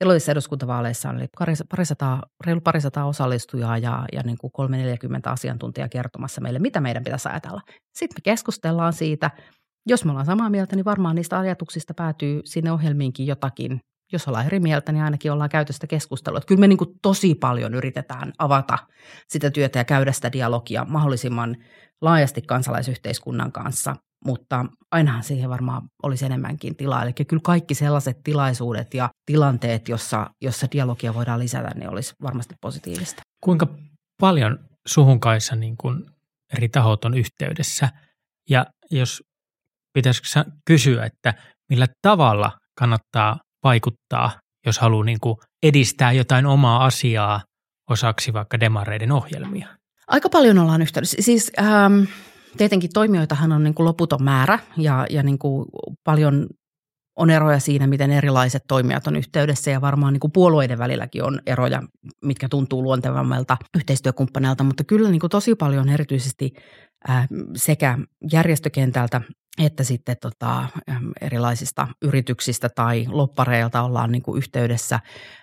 edellisessä 0.00 0.32
eduskuntavaaleissa 0.32 1.10
oli 1.10 1.28
parisataa, 1.68 2.22
reilu 2.46 2.60
parisataa 2.60 3.06
osallistujaa 3.06 3.78
ja, 3.78 4.04
ja 4.12 4.22
niin 4.24 4.38
kuin 4.38 4.52
340 4.52 5.30
asiantuntijaa 5.30 5.88
kertomassa 5.88 6.40
meille, 6.40 6.58
mitä 6.58 6.80
meidän 6.80 7.04
pitäisi 7.04 7.28
ajatella. 7.28 7.60
Sitten 7.96 8.16
me 8.16 8.20
keskustellaan 8.22 8.92
siitä. 8.92 9.30
Jos 9.86 10.04
me 10.04 10.10
ollaan 10.10 10.26
samaa 10.26 10.50
mieltä, 10.50 10.76
niin 10.76 10.84
varmaan 10.84 11.16
niistä 11.16 11.38
ajatuksista 11.38 11.94
päätyy 11.94 12.40
sinne 12.44 12.72
ohjelmiinkin 12.72 13.26
jotakin 13.26 13.80
jos 14.14 14.28
ollaan 14.28 14.46
eri 14.46 14.60
mieltä, 14.60 14.92
niin 14.92 15.04
ainakin 15.04 15.32
ollaan 15.32 15.50
käytöstä 15.50 15.86
keskustelua. 15.86 16.38
Että 16.38 16.48
kyllä 16.48 16.60
me 16.60 16.68
niin 16.68 16.78
kuin 16.78 16.90
tosi 17.02 17.34
paljon 17.34 17.74
yritetään 17.74 18.32
avata 18.38 18.78
sitä 19.28 19.50
työtä 19.50 19.78
ja 19.78 19.84
käydä 19.84 20.12
sitä 20.12 20.32
dialogia 20.32 20.84
mahdollisimman 20.88 21.56
laajasti 22.00 22.42
kansalaisyhteiskunnan 22.42 23.52
kanssa, 23.52 23.96
mutta 24.24 24.64
ainahan 24.90 25.22
siihen 25.22 25.50
varmaan 25.50 25.82
olisi 26.02 26.24
enemmänkin 26.24 26.76
tilaa. 26.76 27.02
Eli 27.02 27.12
kyllä 27.12 27.42
kaikki 27.44 27.74
sellaiset 27.74 28.16
tilaisuudet 28.24 28.94
ja 28.94 29.10
tilanteet, 29.26 29.88
jossa, 29.88 30.30
jossa 30.40 30.66
dialogia 30.72 31.14
voidaan 31.14 31.40
lisätä, 31.40 31.70
niin 31.74 31.90
olisi 31.90 32.14
varmasti 32.22 32.54
positiivista. 32.60 33.22
Kuinka 33.40 33.66
paljon 34.20 34.58
suhun 34.86 35.20
kanssa 35.20 35.56
niin 35.56 35.76
kuin 35.76 36.06
eri 36.56 36.68
tahot 36.68 37.04
on 37.04 37.14
yhteydessä? 37.14 37.88
Ja 38.50 38.66
jos 38.90 39.22
pitäisikö 39.92 40.44
kysyä, 40.66 41.04
että 41.04 41.34
millä 41.70 41.86
tavalla 42.02 42.52
kannattaa 42.78 43.38
vaikuttaa, 43.64 44.30
jos 44.66 44.78
haluaa 44.78 45.04
niin 45.04 45.20
kuin 45.20 45.36
edistää 45.62 46.12
jotain 46.12 46.46
omaa 46.46 46.84
asiaa 46.84 47.40
osaksi 47.90 48.32
vaikka 48.32 48.60
demareiden 48.60 49.12
ohjelmia? 49.12 49.68
Aika 50.06 50.28
paljon 50.28 50.58
ollaan 50.58 50.82
yhteydessä. 50.82 51.16
Siis 51.20 51.52
ähm, 51.58 52.02
tietenkin 52.56 52.90
toimijoitahan 52.94 53.52
on 53.52 53.64
niin 53.64 53.74
kuin 53.74 53.84
loputon 53.84 54.22
määrä 54.22 54.58
ja, 54.76 55.06
ja 55.10 55.22
niin 55.22 55.38
kuin 55.38 55.66
paljon 56.04 56.46
on 57.16 57.30
eroja 57.30 57.58
siinä, 57.58 57.86
miten 57.86 58.10
erilaiset 58.10 58.62
toimijat 58.68 59.06
on 59.06 59.16
yhteydessä 59.16 59.70
ja 59.70 59.80
varmaan 59.80 60.12
niin 60.12 60.20
kuin 60.20 60.32
puolueiden 60.32 60.78
välilläkin 60.78 61.24
on 61.24 61.40
eroja, 61.46 61.82
mitkä 62.24 62.48
tuntuu 62.48 62.82
luontevammalta 62.82 63.56
yhteistyökumppaneilta, 63.76 64.64
mutta 64.64 64.84
kyllä 64.84 65.10
niin 65.10 65.20
kuin 65.20 65.30
tosi 65.30 65.54
paljon 65.54 65.88
erityisesti 65.88 66.52
äh, 67.10 67.28
sekä 67.56 67.98
järjestökentältä 68.32 69.20
että 69.58 69.84
sitten 69.84 70.16
tota, 70.20 70.68
erilaisista 71.20 71.88
yrityksistä 72.02 72.68
tai 72.68 73.06
loppareilta 73.08 73.82
ollaan 73.82 74.12
niin 74.12 74.22
kuin 74.22 74.38
yhteydessä, 74.38 75.00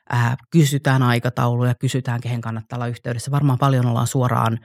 ää, 0.10 0.38
kysytään 0.50 1.04
aikatauluja, 1.04 1.76
kysytään 1.76 2.22
kehen 2.22 2.42
kannattaa 2.42 2.78
olla 2.78 2.88
yhteydessä. 2.88 3.32
Varmaan 3.32 3.60
paljon 3.60 3.86
ollaan 3.86 4.08
suoraan 4.08 4.60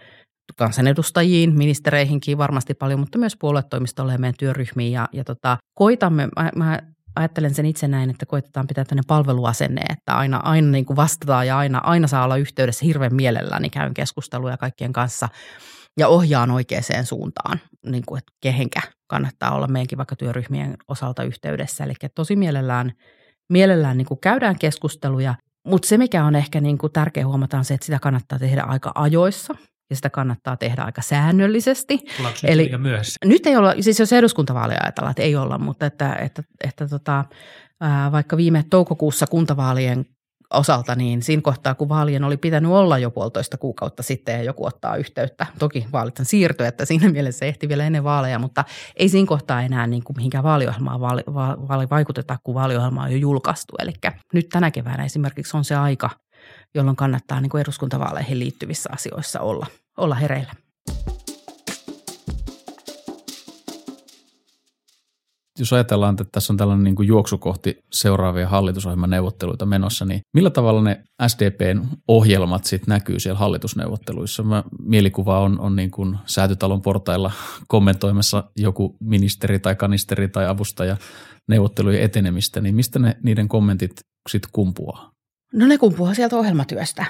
kansanedustajiin, 0.56 1.54
ministereihinkin 1.54 2.38
varmasti 2.38 2.74
paljon, 2.74 3.00
mutta 3.00 3.18
myös 3.18 3.36
puoluetoimistolle 3.40 4.12
ja 4.12 4.18
meidän 4.18 4.34
työryhmiin. 4.38 4.92
Ja, 4.92 5.08
ja 5.12 5.24
tota, 5.24 5.58
koitamme, 5.74 6.28
mä, 6.36 6.50
mä 6.56 6.78
ajattelen 7.16 7.54
sen 7.54 7.66
itse 7.66 7.88
näin, 7.88 8.10
että 8.10 8.26
koitetaan 8.26 8.66
pitää 8.66 8.84
tämmöinen 8.84 9.06
palveluasenne, 9.06 9.82
että 9.90 10.14
aina, 10.16 10.36
aina 10.36 10.70
niin 10.70 10.86
kuin 10.86 10.96
vastataan 10.96 11.46
ja 11.46 11.58
aina, 11.58 11.78
aina 11.78 12.06
saa 12.06 12.24
olla 12.24 12.36
yhteydessä 12.36 12.84
hirveän 12.86 13.14
mielelläni 13.14 13.70
käyn 13.70 13.94
keskusteluja 13.94 14.56
kaikkien 14.56 14.92
kanssa– 14.92 15.28
ja 15.96 16.08
ohjaan 16.08 16.50
oikeaan 16.50 17.04
suuntaan, 17.04 17.60
niin 17.86 18.02
kuin, 18.06 18.18
että 18.18 18.32
kehenkä 18.40 18.80
kannattaa 19.06 19.54
olla 19.54 19.66
meidänkin 19.68 19.98
vaikka 19.98 20.16
työryhmien 20.16 20.76
osalta 20.88 21.22
yhteydessä. 21.22 21.84
Eli 21.84 21.94
tosi 22.14 22.36
mielellään, 22.36 22.92
mielellään 23.48 23.98
niin 23.98 24.06
kuin 24.06 24.20
käydään 24.20 24.58
keskusteluja, 24.58 25.34
mutta 25.66 25.88
se 25.88 25.98
mikä 25.98 26.24
on 26.24 26.34
ehkä 26.34 26.60
niin 26.60 26.78
kuin 26.78 26.92
tärkeä 26.92 27.26
huomata 27.26 27.58
on 27.58 27.64
se, 27.64 27.74
että 27.74 27.86
sitä 27.86 27.98
kannattaa 27.98 28.38
tehdä 28.38 28.62
aika 28.62 28.92
ajoissa 28.94 29.54
ja 29.90 29.96
sitä 29.96 30.10
kannattaa 30.10 30.56
tehdä 30.56 30.82
aika 30.82 31.02
säännöllisesti. 31.02 31.98
Eli 32.44 32.78
myöhässä? 32.78 33.16
Nyt 33.24 33.46
ei 33.46 33.56
olla, 33.56 33.74
siis 33.80 34.00
jos 34.00 34.12
eduskuntavaaleja 34.12 34.80
ajatellaan, 34.82 35.10
että 35.10 35.22
ei 35.22 35.36
olla, 35.36 35.58
mutta 35.58 35.86
että, 35.86 36.14
että, 36.14 36.42
että 36.64 36.88
tota, 36.88 37.24
ää, 37.80 38.12
vaikka 38.12 38.36
viime 38.36 38.64
toukokuussa 38.70 39.26
kuntavaalien 39.26 40.06
osalta, 40.54 40.94
niin 40.94 41.22
siinä 41.22 41.42
kohtaa, 41.42 41.74
kun 41.74 41.88
vaalien 41.88 42.24
oli 42.24 42.36
pitänyt 42.36 42.70
olla 42.70 42.98
jo 42.98 43.10
puolitoista 43.10 43.56
kuukautta 43.56 44.02
sitten 44.02 44.34
ja 44.34 44.42
joku 44.42 44.66
ottaa 44.66 44.96
yhteyttä. 44.96 45.46
Toki 45.58 45.86
vaalit 45.92 46.14
siirtyi, 46.22 46.66
että 46.66 46.84
siinä 46.84 47.08
mielessä 47.08 47.46
ehti 47.46 47.68
vielä 47.68 47.84
ennen 47.84 48.04
vaaleja, 48.04 48.38
mutta 48.38 48.64
ei 48.96 49.08
siinä 49.08 49.26
kohtaa 49.26 49.62
enää 49.62 49.86
niin 49.86 50.04
kuin 50.04 50.16
mihinkään 50.16 50.44
vaaliohjelmaan 50.44 51.00
vaali, 51.00 51.22
vaali 51.68 51.90
vaikuteta, 51.90 52.38
kun 52.44 52.54
vaaliohjelma 52.54 53.02
on 53.02 53.12
jo 53.12 53.16
julkaistu. 53.16 53.74
Eli 53.78 53.92
nyt 54.34 54.48
tänä 54.48 54.70
keväänä 54.70 55.04
esimerkiksi 55.04 55.56
on 55.56 55.64
se 55.64 55.74
aika, 55.74 56.10
jolloin 56.76 56.96
kannattaa 56.96 57.40
niin 57.40 57.50
kuin 57.50 57.60
eduskuntavaaleihin 57.60 58.38
liittyvissä 58.38 58.90
asioissa 58.92 59.40
olla, 59.40 59.66
olla 59.96 60.14
hereillä. 60.14 60.52
jos 65.58 65.72
ajatellaan, 65.72 66.12
että 66.12 66.24
tässä 66.32 66.52
on 66.52 66.56
tällainen 66.56 66.84
niin 66.84 66.94
kuin 66.94 67.08
juoksu 67.08 67.38
kohti 67.38 67.78
seuraavia 67.92 68.48
hallitusohjelman 68.48 69.10
neuvotteluita 69.10 69.66
menossa, 69.66 70.04
niin 70.04 70.20
millä 70.34 70.50
tavalla 70.50 70.82
ne 70.82 71.04
SDPn 71.26 71.82
ohjelmat 72.08 72.64
sitten 72.64 72.92
näkyy 72.92 73.20
siellä 73.20 73.38
hallitusneuvotteluissa? 73.38 74.42
Mä, 74.42 74.64
mielikuva 74.82 75.40
on, 75.40 75.60
on 75.60 75.76
niin 75.76 75.90
kuin 75.90 76.18
säätytalon 76.26 76.82
portailla 76.82 77.32
kommentoimassa 77.68 78.44
joku 78.56 78.96
ministeri 79.00 79.58
tai 79.58 79.74
kanisteri 79.74 80.28
tai 80.28 80.46
avustaja 80.46 80.96
neuvottelujen 81.48 82.02
etenemistä, 82.02 82.60
niin 82.60 82.74
mistä 82.74 82.98
ne, 82.98 83.16
niiden 83.22 83.48
kommentit 83.48 83.92
sitten 84.28 84.50
kumpuaa? 84.52 85.15
No 85.52 85.66
ne 85.66 85.78
kumpuaa 85.78 86.14
sieltä 86.14 86.36
ohjelmatyöstä 86.36 87.06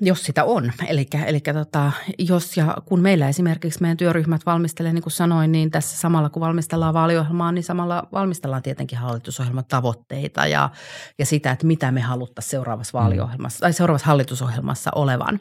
jos 0.00 0.22
sitä 0.22 0.44
on. 0.44 0.72
Eli, 0.86 1.06
eli 1.26 1.40
tota, 1.40 1.92
jos 2.18 2.56
ja 2.56 2.76
kun 2.84 3.00
meillä 3.00 3.28
esimerkiksi 3.28 3.80
meidän 3.80 3.96
työryhmät 3.96 4.46
valmistelee, 4.46 4.92
niin 4.92 5.02
kuin 5.02 5.12
sanoin, 5.12 5.52
niin 5.52 5.70
tässä 5.70 5.96
samalla 5.96 6.30
kun 6.30 6.40
valmistellaan 6.40 6.94
vaaliohjelmaa, 6.94 7.52
niin 7.52 7.64
samalla 7.64 8.08
valmistellaan 8.12 8.62
tietenkin 8.62 8.98
hallitusohjelman 8.98 9.64
tavoitteita 9.68 10.46
ja, 10.46 10.70
ja 11.18 11.26
sitä, 11.26 11.50
että 11.50 11.66
mitä 11.66 11.92
me 11.92 12.00
haluttaisiin 12.00 12.50
seuraavassa 12.50 12.98
mm. 12.98 13.02
vaaliohjelmassa 13.02 13.60
tai 13.60 13.72
seuraavassa 13.72 14.06
hallitusohjelmassa 14.06 14.90
olevan. 14.94 15.40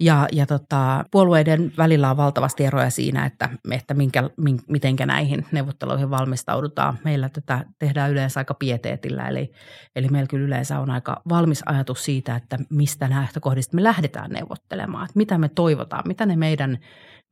Ja, 0.00 0.28
ja 0.32 0.46
tota, 0.46 1.04
puolueiden 1.10 1.72
välillä 1.78 2.10
on 2.10 2.16
valtavasti 2.16 2.64
eroja 2.64 2.90
siinä, 2.90 3.26
että, 3.26 3.48
että 3.70 3.94
minkä, 3.94 4.30
min, 4.36 4.60
mitenkä 4.68 5.06
näihin 5.06 5.46
neuvotteluihin 5.52 6.10
valmistaudutaan. 6.10 6.98
Meillä 7.04 7.28
tätä 7.28 7.64
tehdään 7.78 8.10
yleensä 8.10 8.40
aika 8.40 8.54
pieteetillä, 8.54 9.28
eli, 9.28 9.52
eli 9.96 10.08
meillä 10.08 10.28
kyllä 10.28 10.46
yleensä 10.46 10.78
on 10.80 10.90
aika 10.90 11.22
valmis 11.28 11.62
ajatus 11.66 12.04
siitä, 12.04 12.36
että 12.36 12.58
mistä 12.70 13.10
lähtökohdista 13.10 13.76
me 13.76 13.82
lähdetään 13.82 13.91
neuvottelemaan, 14.28 15.04
että 15.04 15.18
mitä 15.18 15.38
me 15.38 15.48
toivotaan, 15.48 16.08
mitä 16.08 16.26
ne 16.26 16.36
meidän, 16.36 16.78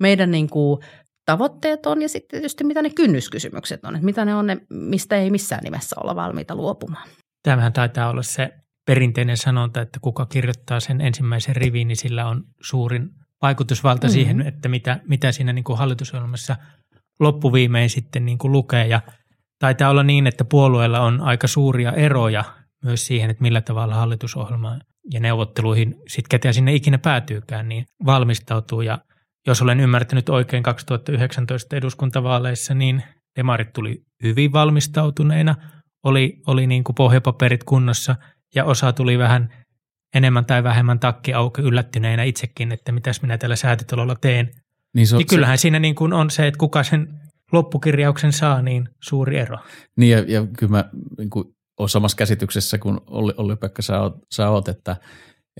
meidän 0.01 0.31
niin 0.31 0.51
kuin 0.51 0.81
tavoitteet 1.25 1.87
on 1.87 2.03
ja 2.03 2.09
sitten 2.09 2.29
tietysti 2.31 2.64
mitä 2.64 2.83
ne 2.83 2.90
kynnyskysymykset 2.90 3.85
on, 3.85 3.94
että 3.94 4.05
mitä 4.05 4.25
ne 4.25 4.35
on 4.35 4.46
ne, 4.46 4.61
mistä 4.70 5.16
ei 5.16 5.31
missään 5.31 5.62
nimessä 5.64 5.96
olla 6.01 6.16
valmiita 6.16 6.55
luopumaan. 6.55 7.09
Tämähän 7.42 7.73
taitaa 7.73 8.11
olla 8.11 8.23
se 8.23 8.53
perinteinen 8.87 9.37
sanonta, 9.37 9.81
että 9.81 9.99
kuka 10.01 10.27
kirjoittaa 10.27 10.81
sen 10.81 11.01
ensimmäisen 11.01 11.57
rivin, 11.57 11.88
niin 11.88 11.96
sillä 11.96 12.29
on 12.29 12.44
suurin 12.62 13.11
vaikutusvalta 13.42 14.07
mm-hmm. 14.07 14.14
siihen, 14.14 14.40
että 14.40 14.68
mitä, 14.68 15.01
mitä 15.09 15.33
siinä 15.33 15.53
niin 15.53 15.64
kuin 15.64 15.79
hallitusohjelmassa 15.79 16.57
loppuviimein 17.20 17.90
sitten 17.90 18.27
niin 18.27 18.38
kuin 18.38 18.53
lukee. 18.53 18.87
Ja 18.87 19.01
taitaa 19.59 19.90
olla 19.90 20.03
niin, 20.03 20.27
että 20.27 20.44
puolueella 20.44 21.01
on 21.01 21.20
aika 21.20 21.46
suuria 21.46 21.92
eroja 21.92 22.44
myös 22.85 23.07
siihen, 23.07 23.31
että 23.31 23.43
millä 23.43 23.61
tavalla 23.61 23.95
hallitusohjelma 23.95 24.79
ja 25.12 25.21
neuvotteluihin, 25.21 25.97
sit 26.09 26.29
ketä 26.29 26.53
sinne 26.53 26.75
ikinä 26.75 26.99
päätyykään, 26.99 27.69
niin 27.69 27.85
valmistautuu. 28.07 28.81
Ja 28.81 28.99
jos 29.47 29.62
olen 29.62 29.81
ymmärtänyt 29.81 30.29
oikein 30.29 30.62
2019 30.62 31.77
eduskuntavaaleissa, 31.77 32.75
niin 32.75 33.03
demarit 33.37 33.73
tuli 33.73 34.03
hyvin 34.23 34.53
valmistautuneina, 34.53 35.55
oli, 36.05 36.40
oli 36.47 36.66
niin 36.66 36.85
kuin 36.85 36.95
pohjapaperit 36.95 37.64
kunnossa 37.64 38.16
ja 38.55 38.64
osa 38.64 38.93
tuli 38.93 39.19
vähän 39.19 39.55
enemmän 40.14 40.45
tai 40.45 40.64
vähemmän 40.64 41.01
takki 41.01 41.35
auki 41.35 41.62
yllättyneinä 41.62 42.23
itsekin, 42.23 42.73
että 42.73 42.93
mitäs 42.93 43.23
minä 43.23 43.38
tällä 43.38 43.57
säätötalolla 43.57 44.16
teen. 44.21 44.51
Niin, 44.95 45.07
se, 45.07 45.16
niin 45.16 45.27
kyllähän 45.27 45.59
se, 45.59 45.62
siinä 45.62 45.79
niin 45.79 45.95
kuin 45.95 46.12
on 46.12 46.31
se, 46.31 46.47
että 46.47 46.59
kuka 46.59 46.83
sen 46.83 47.21
loppukirjauksen 47.53 48.33
saa, 48.33 48.62
niin 48.62 48.88
suuri 49.01 49.38
ero. 49.38 49.59
Niin 49.97 50.11
ja, 50.11 50.25
ja 50.29 50.47
kyllä 50.59 50.71
mä 50.71 50.85
niin 51.19 51.31
kuin 51.31 51.55
ole 51.81 51.88
samassa 51.88 52.16
käsityksessä 52.16 52.79
kuin 52.79 53.01
Olli, 53.07 53.33
Olli 53.37 53.57
Pekka 53.57 53.83
sä 53.83 54.01
oot, 54.01 54.16
sä 54.35 54.51
oot 54.51 54.69
että, 54.69 54.97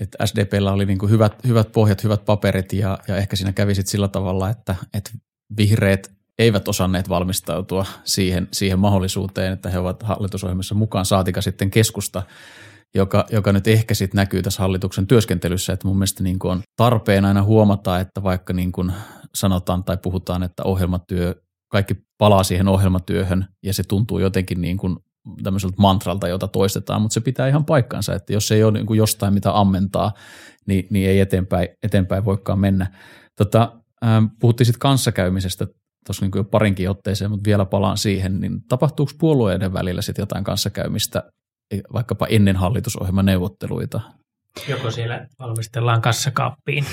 että 0.01 0.25
SDPllä 0.25 0.71
oli 0.71 0.85
niin 0.85 0.97
kuin 0.97 1.09
hyvät, 1.09 1.43
hyvät 1.47 1.71
pohjat, 1.71 2.03
hyvät 2.03 2.25
paperit 2.25 2.73
ja, 2.73 2.97
ja 3.07 3.17
ehkä 3.17 3.35
siinä 3.35 3.51
kävi 3.51 3.75
sit 3.75 3.87
sillä 3.87 4.07
tavalla, 4.07 4.49
että, 4.49 4.75
että 4.93 5.11
vihreät 5.57 6.11
eivät 6.39 6.67
osanneet 6.67 7.09
valmistautua 7.09 7.85
siihen, 8.03 8.47
siihen 8.51 8.79
mahdollisuuteen, 8.79 9.53
että 9.53 9.69
he 9.69 9.79
ovat 9.79 10.03
hallitusohjelmassa 10.03 10.75
mukaan, 10.75 11.05
saatika 11.05 11.41
sitten 11.41 11.71
keskusta, 11.71 12.23
joka, 12.95 13.25
joka 13.31 13.53
nyt 13.53 13.67
ehkä 13.67 13.93
sitten 13.93 14.17
näkyy 14.17 14.41
tässä 14.41 14.61
hallituksen 14.61 15.07
työskentelyssä, 15.07 15.73
että 15.73 15.87
mun 15.87 15.97
mielestä 15.97 16.23
niin 16.23 16.37
on 16.43 16.61
tarpeen 16.75 17.25
aina 17.25 17.43
huomata, 17.43 17.99
että 17.99 18.23
vaikka 18.23 18.53
niin 18.53 18.71
kuin 18.71 18.93
sanotaan 19.35 19.83
tai 19.83 19.97
puhutaan, 19.97 20.43
että 20.43 20.63
ohjelmatyö, 20.63 21.35
kaikki 21.71 21.95
palaa 22.17 22.43
siihen 22.43 22.67
ohjelmatyöhön 22.67 23.45
ja 23.63 23.73
se 23.73 23.83
tuntuu 23.83 24.19
jotenkin 24.19 24.61
niin 24.61 24.77
kuin 24.77 24.97
tämmöiseltä 25.43 25.75
mantralta, 25.77 26.27
jota 26.27 26.47
toistetaan, 26.47 27.01
mutta 27.01 27.13
se 27.13 27.21
pitää 27.21 27.47
ihan 27.47 27.65
paikkansa, 27.65 28.15
että 28.15 28.33
jos 28.33 28.51
ei 28.51 28.63
ole 28.63 28.71
niin 28.71 28.85
kuin 28.85 28.97
jostain 28.97 29.33
mitä 29.33 29.59
ammentaa, 29.59 30.11
niin, 30.67 30.87
niin 30.89 31.09
ei 31.09 31.19
eteenpäin, 31.19 31.67
eteenpäin 31.83 32.25
voikaan 32.25 32.59
mennä. 32.59 32.87
Tota, 33.37 33.73
ähm, 34.05 34.25
puhuttiin 34.39 34.65
sitten 34.65 34.79
kanssakäymisestä 34.79 35.67
tuossa 36.05 36.25
niin 36.25 36.31
jo 36.35 36.43
parinkin 36.43 36.89
otteeseen, 36.89 37.31
mutta 37.31 37.47
vielä 37.47 37.65
palaan 37.65 37.97
siihen, 37.97 38.39
niin 38.39 38.59
tapahtuuko 38.69 39.11
puolueiden 39.19 39.73
välillä 39.73 40.01
sitten 40.01 40.23
jotain 40.23 40.43
kanssakäymistä 40.43 41.23
vaikkapa 41.93 42.27
ennen 42.27 42.55
hallitusohjelman 42.55 43.25
neuvotteluita? 43.25 44.01
Joko 44.67 44.91
siellä 44.91 45.27
valmistellaan 45.39 46.01
kassakaappiin 46.01 46.85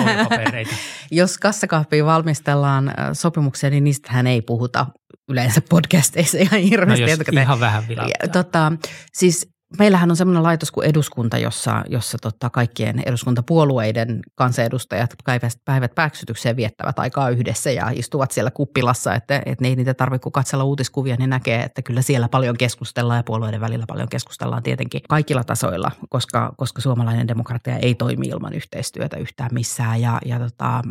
Jos 1.10 1.38
kassakaappiin 1.38 2.06
valmistellaan 2.06 2.88
äh, 2.88 2.94
sopimuksia, 3.12 3.70
niin 3.70 3.84
niistähän 3.84 4.26
ei 4.26 4.42
puhuta 4.42 4.86
yleensä 5.28 5.60
podcasteissa 5.70 6.38
ihan 6.38 6.60
hirveästi. 6.60 7.04
No 7.04 7.10
jos 7.10 7.42
ihan 7.42 7.60
vähän 7.60 7.88
vilauttaa. 7.88 8.28
Tota, 8.32 8.72
siis 9.12 9.54
meillähän 9.78 10.10
on 10.10 10.16
semmoinen 10.16 10.42
laitos 10.42 10.70
kuin 10.70 10.86
eduskunta, 10.86 11.38
jossa, 11.38 11.84
jossa 11.88 12.18
tota 12.22 12.50
kaikkien 12.50 13.02
eduskuntapuolueiden 13.06 14.20
kansanedustajat 14.34 15.14
päivät, 15.24 15.52
päivät 15.64 15.94
pääksytykseen 15.94 16.56
viettävät 16.56 16.98
aikaa 16.98 17.30
yhdessä 17.30 17.70
ja 17.70 17.90
istuvat 17.94 18.30
siellä 18.30 18.50
kuppilassa, 18.50 19.14
että, 19.14 19.42
että 19.46 19.64
ne 19.64 19.68
ei 19.68 19.76
niitä 19.76 19.94
tarvitse 19.94 20.22
kun 20.22 20.32
katsella 20.32 20.64
uutiskuvia, 20.64 21.16
niin 21.16 21.30
näkee, 21.30 21.62
että 21.62 21.82
kyllä 21.82 22.02
siellä 22.02 22.28
paljon 22.28 22.56
keskustellaan 22.56 23.18
ja 23.18 23.22
puolueiden 23.22 23.60
välillä 23.60 23.84
paljon 23.88 24.08
keskustellaan 24.08 24.62
tietenkin 24.62 25.00
kaikilla 25.08 25.44
tasoilla, 25.44 25.90
koska, 26.08 26.54
koska 26.56 26.82
suomalainen 26.82 27.28
demokratia 27.28 27.76
ei 27.76 27.94
toimi 27.94 28.26
ilman 28.26 28.54
yhteistyötä 28.54 29.16
yhtään 29.16 29.50
missään 29.52 30.00
ja, 30.00 30.18
ja 30.24 30.38
tota, 30.38 30.82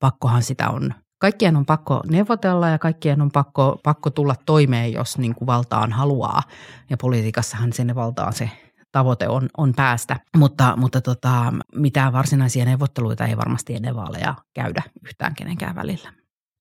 pakkohan 0.00 0.42
sitä 0.42 0.70
on 0.70 0.94
kaikkien 1.22 1.56
on 1.56 1.66
pakko 1.66 2.00
neuvotella 2.10 2.68
ja 2.68 2.78
kaikkien 2.78 3.22
on 3.22 3.30
pakko, 3.30 3.80
pakko 3.82 4.10
tulla 4.10 4.34
toimeen, 4.46 4.92
jos 4.92 5.18
niin 5.18 5.34
kuin 5.34 5.46
valtaan 5.46 5.92
haluaa. 5.92 6.42
Ja 6.90 6.96
politiikassahan 6.96 7.72
sinne 7.72 7.94
valtaan 7.94 8.32
se 8.32 8.50
tavoite 8.92 9.28
on, 9.28 9.48
on 9.56 9.72
päästä, 9.76 10.20
mutta, 10.36 10.76
mutta 10.76 11.00
tota, 11.00 11.52
mitään 11.74 12.12
varsinaisia 12.12 12.64
neuvotteluita 12.64 13.26
ei 13.26 13.36
varmasti 13.36 13.74
ennen 13.74 13.96
vaaleja 13.96 14.34
käydä 14.54 14.82
yhtään 15.04 15.34
kenenkään 15.34 15.74
välillä. 15.74 16.12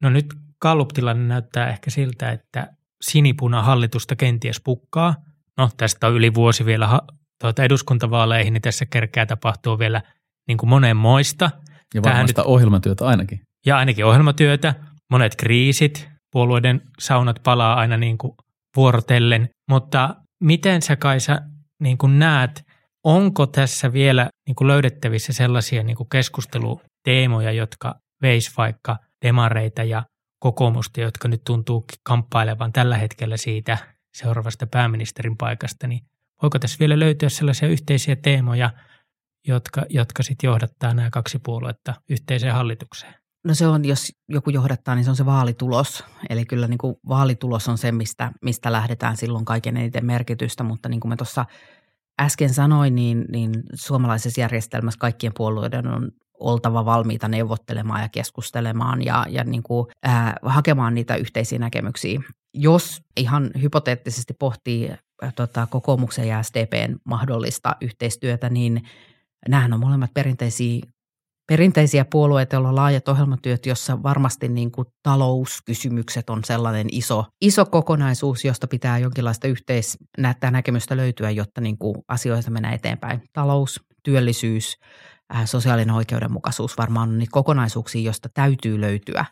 No 0.02 0.10
nyt 0.10 0.26
kalluptilanne 0.60 1.28
näyttää 1.28 1.70
ehkä 1.70 1.92
siltä, 1.92 2.32
että 2.32 2.68
sinipuna 3.02 3.64
hallitusta 3.64 4.16
kenties 4.16 4.62
pukkaa. 4.64 5.16
No 5.58 5.70
tästä 5.78 6.08
on 6.08 6.14
yli 6.14 6.34
vuosi 6.34 6.66
vielä 6.66 6.88
ha- 6.88 7.08
tuota 7.42 7.64
eduskuntavaaleihin, 7.64 8.54
niin 8.54 8.62
tässä 8.62 8.86
kerkää 8.86 9.26
tapahtuu 9.26 9.80
vielä 9.80 10.02
niin 10.48 10.58
kuin 10.58 10.70
monenmoista. 10.70 11.52
Ja 11.94 12.04
varmasta 12.04 12.42
nyt... 12.42 12.48
ohjelmatyötä 12.48 13.08
ainakin 13.08 13.51
ja 13.66 13.78
ainakin 13.78 14.06
ohjelmatyötä, 14.06 14.76
monet 15.10 15.36
kriisit, 15.36 16.10
puolueiden 16.32 16.82
saunat 17.00 17.40
palaa 17.44 17.76
aina 17.76 17.98
niin 17.98 18.18
kuin 18.18 18.34
vuorotellen, 18.76 19.50
mutta 19.70 20.16
miten 20.40 20.82
sä 20.82 20.96
Kaisa 20.96 21.40
niin 21.80 21.98
kuin 21.98 22.20
näet, 22.20 22.64
onko 23.04 23.48
tässä 23.48 23.94
vielä 23.94 24.30
niin 24.48 24.56
kuin 24.56 24.68
löydettävissä 24.68 25.34
sellaisia 25.34 25.84
niin 25.84 25.98
kuin 25.98 26.10
keskusteluteemoja, 26.10 27.52
jotka 27.52 27.96
veis 28.22 28.58
vaikka 28.58 28.98
demareita 29.26 29.84
ja 29.84 30.04
kokoomusta, 30.40 31.02
jotka 31.02 31.28
nyt 31.28 31.42
tuntuu 31.46 31.86
kamppailevan 32.04 32.74
tällä 32.74 32.98
hetkellä 32.98 33.38
siitä 33.38 33.78
seuraavasta 34.14 34.68
pääministerin 34.68 35.38
paikasta, 35.38 35.88
niin 35.88 36.02
voiko 36.42 36.60
tässä 36.60 36.80
vielä 36.80 37.00
löytyä 37.00 37.30
sellaisia 37.30 37.68
yhteisiä 37.68 38.16
teemoja, 38.16 38.70
jotka, 39.48 39.86
jotka 39.90 40.24
sitten 40.24 40.48
johdattaa 40.48 40.94
nämä 40.94 41.10
kaksi 41.10 41.40
puoluetta 41.40 41.94
yhteiseen 42.10 42.54
hallitukseen? 42.54 43.21
No 43.44 43.54
se 43.54 43.68
on, 43.68 43.86
jos 43.86 44.12
joku 44.30 44.50
johdattaa, 44.50 44.96
niin 44.96 45.04
se 45.04 45.10
on 45.10 45.16
se 45.16 45.26
vaalitulos. 45.26 46.04
Eli 46.30 46.46
kyllä 46.46 46.68
niin 46.68 46.78
kuin 46.78 46.96
vaalitulos 47.08 47.70
on 47.70 47.78
se, 47.78 47.92
mistä, 47.92 48.32
mistä 48.42 48.72
lähdetään 48.72 49.18
silloin 49.18 49.46
kaiken 49.46 49.78
eniten 49.78 50.06
merkitystä, 50.06 50.64
mutta 50.64 50.90
niin 50.90 51.00
kuin 51.00 51.10
mä 51.10 51.16
tuossa 51.16 51.46
äsken 52.22 52.54
sanoin, 52.54 52.96
niin, 52.96 53.26
niin 53.32 53.52
suomalaisessa 53.74 54.42
järjestelmässä 54.42 54.98
kaikkien 55.00 55.34
puolueiden 55.38 55.88
on 55.88 56.12
oltava 56.40 56.86
valmiita 56.86 57.28
neuvottelemaan 57.28 58.02
ja 58.02 58.10
keskustelemaan 58.10 59.06
ja, 59.06 59.26
ja 59.30 59.44
niin 59.44 59.64
kuin, 59.64 59.88
ää, 60.04 60.36
hakemaan 60.42 60.96
niitä 60.96 61.16
yhteisiä 61.16 61.60
näkemyksiä. 61.60 62.22
Jos 62.54 63.02
ihan 63.18 63.52
hypoteettisesti 63.62 64.34
pohtii 64.34 64.90
ää, 64.90 65.32
tota, 65.36 65.68
kokoomuksen 65.68 66.28
ja 66.28 66.44
SDPn 66.44 66.96
mahdollista 67.06 67.76
yhteistyötä, 67.82 68.50
niin 68.50 68.82
nämähän 69.50 69.74
on 69.74 69.80
molemmat 69.80 70.14
perinteisiä 70.14 70.82
perinteisiä 71.52 72.06
puolueita, 72.12 72.56
joilla 72.56 72.70
on 72.70 72.76
laajat 72.76 73.08
ohjelmatyöt, 73.08 73.66
jossa 73.66 74.04
varmasti 74.04 74.48
niin 74.48 74.72
kuin 74.72 74.88
talouskysymykset 75.04 76.30
on 76.30 76.44
sellainen 76.44 76.88
iso, 76.92 77.26
iso 77.42 77.66
kokonaisuus, 77.66 78.46
josta 78.46 78.68
pitää 78.68 78.98
jonkinlaista 78.98 79.48
yhteisnäyttää 79.48 80.52
näkemystä 80.52 80.98
löytyä, 80.98 81.30
jotta 81.30 81.62
niin 81.62 81.78
kuin 81.78 81.96
asioita 82.08 82.52
mennään 82.52 82.74
eteenpäin. 82.74 83.22
Talous, 83.34 83.80
työllisyys, 84.04 84.78
äh, 85.36 85.46
sosiaalinen 85.46 85.96
oikeudenmukaisuus 85.96 86.78
varmaan 86.78 87.10
on 87.10 87.18
niitä 87.18 87.32
kokonaisuuksia, 87.32 88.02
joista 88.02 88.30
täytyy 88.34 88.82
löytyä 88.82 89.26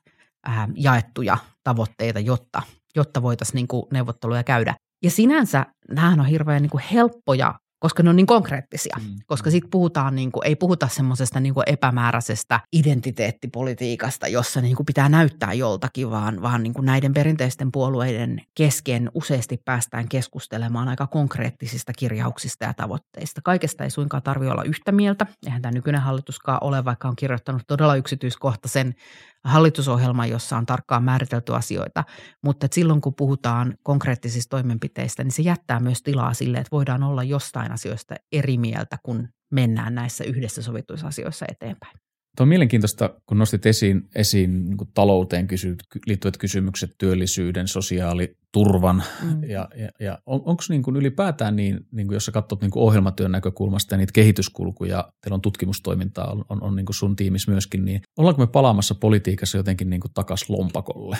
äh, 0.49 0.67
jaettuja 0.75 1.37
tavoitteita, 1.63 2.19
jotta, 2.19 2.61
jotta 2.95 3.21
voitaisiin 3.21 3.67
niin 3.71 3.83
neuvotteluja 3.93 4.43
käydä. 4.43 4.75
Ja 5.03 5.11
sinänsä 5.11 5.65
nämä 5.89 6.09
on 6.09 6.25
hirveän 6.25 6.61
niin 6.61 6.69
kuin 6.69 6.83
helppoja 6.91 7.55
koska 7.79 8.03
ne 8.03 8.09
on 8.09 8.15
niin 8.15 8.25
konkreettisia. 8.25 8.95
Mm. 8.99 9.15
Koska 9.25 9.51
sitten 9.51 9.71
puhutaan, 9.71 10.15
niin 10.15 10.31
kuin, 10.31 10.47
ei 10.47 10.55
puhuta 10.55 10.87
semmoisesta 10.87 11.39
niin 11.39 11.53
epämääräisestä 11.65 12.59
identiteettipolitiikasta, 12.73 14.27
jossa 14.27 14.61
niin 14.61 14.75
kuin 14.75 14.85
pitää 14.85 15.09
näyttää 15.09 15.53
joltakin, 15.53 16.11
vaan, 16.11 16.41
vaan 16.41 16.63
niin 16.63 16.73
kuin 16.73 16.85
näiden 16.85 17.13
perinteisten 17.13 17.71
puolueiden 17.71 18.41
kesken 18.55 19.11
useasti 19.13 19.61
päästään 19.65 20.09
keskustelemaan 20.09 20.87
aika 20.87 21.07
konkreettisista 21.07 21.93
kirjauksista 21.93 22.65
ja 22.65 22.73
tavoitteista. 22.73 23.41
Kaikesta 23.43 23.83
ei 23.83 23.89
suinkaan 23.89 24.23
tarvitse 24.23 24.51
olla 24.51 24.63
yhtä 24.63 24.91
mieltä. 24.91 25.25
Eihän 25.45 25.61
tämä 25.61 25.71
nykyinen 25.71 26.01
hallituskaan 26.01 26.59
ole, 26.61 26.85
vaikka 26.85 27.07
on 27.07 27.15
kirjoittanut 27.15 27.63
todella 27.67 27.95
yksityiskohtaisen 27.95 28.95
hallitusohjelma, 29.45 30.25
jossa 30.25 30.57
on 30.57 30.65
tarkkaan 30.65 31.03
määritelty 31.03 31.55
asioita, 31.55 32.03
mutta 32.43 32.67
silloin 32.71 33.01
kun 33.01 33.15
puhutaan 33.15 33.73
konkreettisista 33.83 34.49
toimenpiteistä, 34.49 35.23
niin 35.23 35.31
se 35.31 35.41
jättää 35.41 35.79
myös 35.79 36.01
tilaa 36.01 36.33
sille, 36.33 36.57
että 36.57 36.71
voidaan 36.71 37.03
olla 37.03 37.23
jostain 37.23 37.71
asioista 37.71 38.15
eri 38.31 38.57
mieltä, 38.57 38.97
kun 39.03 39.27
mennään 39.51 39.95
näissä 39.95 40.23
yhdessä 40.23 40.61
sovituissa 40.61 41.07
asioissa 41.07 41.45
eteenpäin. 41.49 42.08
Tuo 42.37 42.43
on 42.43 42.47
mielenkiintoista, 42.47 43.09
kun 43.25 43.37
nostit 43.37 43.65
esiin, 43.65 44.09
esiin 44.15 44.65
niin 44.65 44.77
talouteen 44.93 45.47
kysy, 45.47 45.75
liittyvät 46.07 46.37
kysymykset, 46.37 46.95
työllisyyden, 46.97 47.67
sosiaaliturvan. 47.67 49.03
Mm. 49.23 49.43
Ja, 49.43 49.67
ja, 49.75 49.89
ja 49.99 50.19
on, 50.25 50.41
onko 50.45 50.63
niin 50.69 50.83
kuin 50.83 50.95
ylipäätään, 50.95 51.55
niin, 51.55 51.79
niin 51.91 52.07
kuin 52.07 52.15
jos 52.15 52.25
sä 52.25 52.31
katsot 52.31 52.61
niin 52.61 52.71
kuin 52.71 52.83
ohjelmatyön 52.83 53.31
näkökulmasta 53.31 53.93
ja 53.93 53.97
niitä 53.97 54.13
kehityskulkuja, 54.13 55.11
teillä 55.21 55.35
on 55.35 55.41
tutkimustoimintaa, 55.41 56.31
on, 56.31 56.45
on, 56.49 56.63
on 56.63 56.75
niin 56.75 56.85
kuin 56.85 56.95
sun 56.95 57.15
tiimis 57.15 57.47
myöskin, 57.47 57.85
niin 57.85 58.01
ollaanko 58.17 58.41
me 58.41 58.47
palaamassa 58.47 58.95
politiikassa 58.95 59.57
jotenkin 59.57 59.89
niin 59.89 60.01
kuin 60.01 60.13
takas 60.13 60.49
lompakolle? 60.49 61.17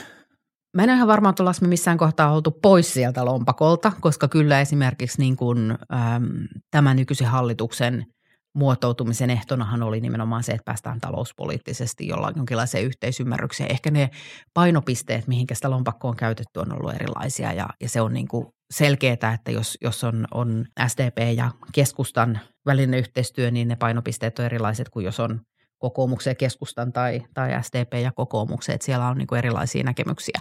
Mä 0.74 0.84
en 0.84 0.90
ihan 0.90 1.08
varmaan 1.08 1.36
tulla 1.36 1.52
me 1.62 1.68
missään 1.68 1.98
kohtaa 1.98 2.34
oltu 2.34 2.52
pois 2.52 2.94
sieltä 2.94 3.26
lompakolta, 3.26 3.92
koska 4.02 4.28
kyllä 4.28 4.62
esimerkiksi 4.62 5.20
niin 5.20 5.36
kuin, 5.36 5.72
äm, 5.72 6.28
tämän 6.72 6.96
nykyisen 6.96 7.28
hallituksen– 7.28 8.06
muotoutumisen 8.56 9.30
ehtonahan 9.30 9.84
oli 9.84 10.02
nimenomaan 10.02 10.44
se, 10.44 10.52
että 10.52 10.66
päästään 10.66 11.00
talouspoliittisesti 11.00 12.08
jollain 12.08 12.34
jonkinlaiseen 12.38 12.86
yhteisymmärrykseen. 12.86 13.72
Ehkä 13.72 13.92
ne 13.92 14.10
painopisteet, 14.54 15.28
mihinkä 15.28 15.56
sitä 15.56 15.70
lompakkoa 15.70 16.10
on 16.10 16.18
käytetty, 16.18 16.60
on 16.60 16.74
ollut 16.74 16.94
erilaisia 16.94 17.54
ja, 17.54 17.70
ja 17.82 17.90
se 17.90 18.02
on 18.02 18.14
niin 18.14 18.28
kuin 18.28 18.48
selkeää, 18.72 19.34
että 19.34 19.52
jos, 19.52 19.78
jos 19.82 20.04
on, 20.04 20.28
on 20.32 20.66
SDP 20.88 21.18
ja 21.36 21.52
keskustan 21.72 22.40
välinen 22.66 23.00
yhteistyö, 23.00 23.52
niin 23.52 23.68
ne 23.68 23.76
painopisteet 23.76 24.40
on 24.40 24.46
erilaiset 24.46 24.90
kuin 24.90 25.06
jos 25.06 25.20
on 25.20 25.42
kokoomuksen 25.80 26.36
keskustan 26.36 26.94
tai, 26.94 27.22
tai 27.34 27.64
SDP 27.64 27.94
ja 28.04 28.12
kokoomuksen, 28.12 28.76
että 28.76 28.86
siellä 28.86 29.08
on 29.08 29.18
niin 29.18 29.28
kuin 29.28 29.40
erilaisia 29.40 29.84
näkemyksiä. 29.84 30.40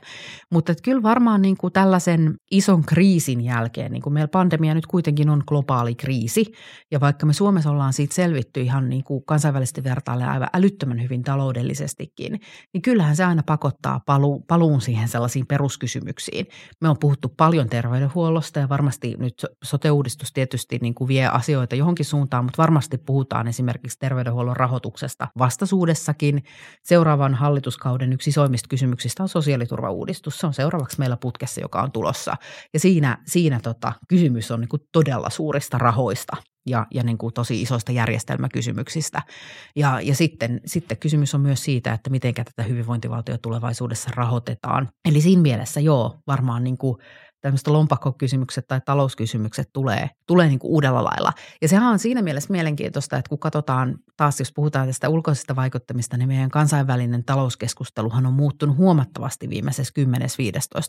Mutta 0.53 0.75
kyllä 0.83 1.03
varmaan 1.03 1.43
niin 1.43 1.57
kuin 1.57 1.73
tällaisen 1.73 2.35
ison 2.51 2.85
kriisin 2.85 3.41
jälkeen, 3.41 3.93
niin 3.93 4.03
kuin 4.03 4.13
meillä 4.13 4.29
pandemia 4.29 4.75
nyt 4.75 4.87
kuitenkin 4.87 5.31
on 5.31 5.43
globaali 5.47 5.95
kriisi, 5.95 6.53
ja 6.91 7.01
vaikka 7.01 7.27
me 7.27 7.33
Suomessa 7.33 7.71
ollaan 7.71 7.93
siitä 7.93 8.15
selvitty 8.15 8.61
ihan 8.61 8.89
niin 8.89 9.05
kuin 9.05 9.25
kansainvälisesti 9.25 9.85
vertaillen 9.85 10.29
aivan 10.29 10.49
älyttömän 10.55 11.03
hyvin 11.03 11.23
taloudellisestikin, 11.23 12.41
niin 12.73 12.83
kyllähän 12.83 13.17
se 13.17 13.25
aina 13.25 13.43
pakottaa 13.43 14.01
palu, 14.07 14.41
paluun 14.41 14.81
siihen 14.81 15.09
sellaisiin 15.09 15.47
peruskysymyksiin. 15.47 16.47
Me 16.81 16.89
on 16.89 16.97
puhuttu 17.01 17.29
paljon 17.37 17.69
terveydenhuollosta 17.69 18.59
ja 18.59 18.69
varmasti 18.69 19.15
nyt 19.19 19.47
sote-uudistus 19.65 20.33
tietysti 20.33 20.79
niin 20.83 20.95
kuin 20.95 21.09
vie 21.09 21.27
asioita 21.27 21.77
johonkin 21.77 22.05
suuntaan, 22.05 22.45
mutta 22.45 22.63
varmasti 22.63 22.99
puhutaan 22.99 23.49
esimerkiksi 23.49 23.99
terveydenhuollon 23.99 24.57
rahoituksesta 24.57 25.28
vastaisuudessakin. 25.39 26.45
Seuraavan 26.83 27.35
hallituskauden 27.35 28.13
yksi 28.13 28.31
isoimmista 28.31 28.69
kysymyksistä 28.69 29.23
on 29.23 29.29
sosiaaliturvauudistus. 29.29 30.39
Se 30.39 30.47
on 30.47 30.55
seuraavaksi 30.55 30.99
meillä 30.99 31.17
putkessa, 31.17 31.61
joka 31.61 31.83
on 31.83 31.93
tulossa. 31.93 32.37
Ja 32.75 32.81
siinä, 32.81 33.19
siinä 33.27 33.61
tota, 33.63 33.93
kysymys 34.09 34.51
on 34.51 34.61
niin 34.61 34.69
kuin 34.69 34.83
todella 34.93 35.31
suurista 35.31 35.79
rahoista 35.79 36.37
ja, 36.67 36.87
ja 36.95 37.03
niin 37.03 37.19
kuin 37.19 37.35
tosi 37.35 37.63
isoista 37.63 37.93
järjestelmäkysymyksistä. 37.93 39.23
Ja, 39.77 40.01
ja 40.01 40.15
sitten, 40.15 40.61
sitten 40.67 40.99
kysymys 40.99 41.35
on 41.35 41.41
myös 41.41 41.65
siitä, 41.65 41.93
että 41.93 42.11
miten 42.11 42.35
tätä 42.35 42.63
hyvinvointivaltio 42.63 43.39
tulevaisuudessa 43.39 44.11
rahoitetaan. 44.15 44.89
Eli 45.09 45.21
siinä 45.21 45.43
mielessä 45.43 45.81
joo, 45.81 46.19
varmaan 46.27 46.65
niin 46.65 46.79
kuin– 46.79 46.97
tämmöiset 47.41 47.67
lompakkokysymykset 47.67 48.67
tai 48.67 48.81
talouskysymykset 48.85 49.71
tulee, 49.73 50.11
tulee 50.27 50.49
niin 50.49 50.59
kuin 50.59 50.71
uudella 50.71 51.05
lailla. 51.05 51.33
Ja 51.63 51.69
sehän 51.69 51.89
on 51.89 51.99
siinä 51.99 52.23
mielessä 52.23 52.53
mielenkiintoista, 52.53 53.17
että 53.17 53.29
kun 53.29 53.39
katsotaan 53.39 53.99
taas, 54.17 54.39
jos 54.39 54.53
puhutaan 54.53 54.87
tästä 54.87 55.09
ulkoisesta 55.09 55.57
vaikuttamista, 55.57 56.17
niin 56.17 56.29
meidän 56.29 56.51
kansainvälinen 56.51 57.25
talouskeskusteluhan 57.25 58.27
on 58.27 58.33
muuttunut 58.33 58.77
huomattavasti 58.77 59.49
viimeisessä 59.49 59.93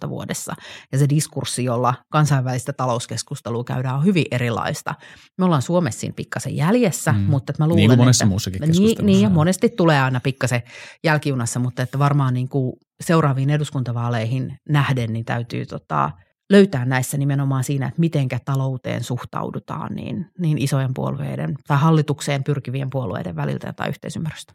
10-15 0.05 0.09
vuodessa. 0.09 0.53
Ja 0.91 0.97
se 0.97 1.09
diskurssi, 1.09 1.63
jolla 1.63 1.93
kansainvälistä 2.11 2.73
talouskeskustelua 2.73 3.63
käydään, 3.63 3.95
on 3.95 4.05
hyvin 4.05 4.25
erilaista. 4.31 4.95
Me 5.37 5.45
ollaan 5.45 5.61
Suomessa 5.61 5.99
siinä 5.99 6.13
pikkasen 6.15 6.55
jäljessä, 6.55 7.11
mm. 7.11 7.19
mutta 7.19 7.53
mä 7.59 7.67
luulen, 7.67 7.77
niin 7.77 7.89
kuin 7.89 7.99
monessa 7.99 8.23
että, 8.23 8.29
muussakin 8.29 8.61
niin, 8.71 9.05
niin, 9.05 9.21
ja 9.21 9.29
monesti 9.29 9.69
tulee 9.69 10.01
aina 10.01 10.19
pikkasen 10.19 10.61
jälkijunassa, 11.03 11.59
mutta 11.59 11.81
että 11.81 11.99
varmaan 11.99 12.33
niin 12.33 12.49
kuin 12.49 12.73
seuraaviin 13.03 13.49
eduskuntavaaleihin 13.49 14.57
nähden, 14.69 15.13
niin 15.13 15.25
täytyy 15.25 15.65
tota, 15.65 16.11
löytää 16.49 16.85
näissä 16.85 17.17
nimenomaan 17.17 17.63
siinä, 17.63 17.87
että 17.87 17.99
mitenkä 17.99 18.39
talouteen 18.45 19.03
suhtaudutaan 19.03 19.95
niin, 19.95 20.27
niin 20.39 20.57
isojen 20.57 20.93
puolueiden 20.93 21.55
tai 21.67 21.77
hallitukseen 21.77 22.43
pyrkivien 22.43 22.89
puolueiden 22.89 23.35
väliltä 23.35 23.67
jotain 23.67 23.89
yhteisymmärrystä. 23.89 24.53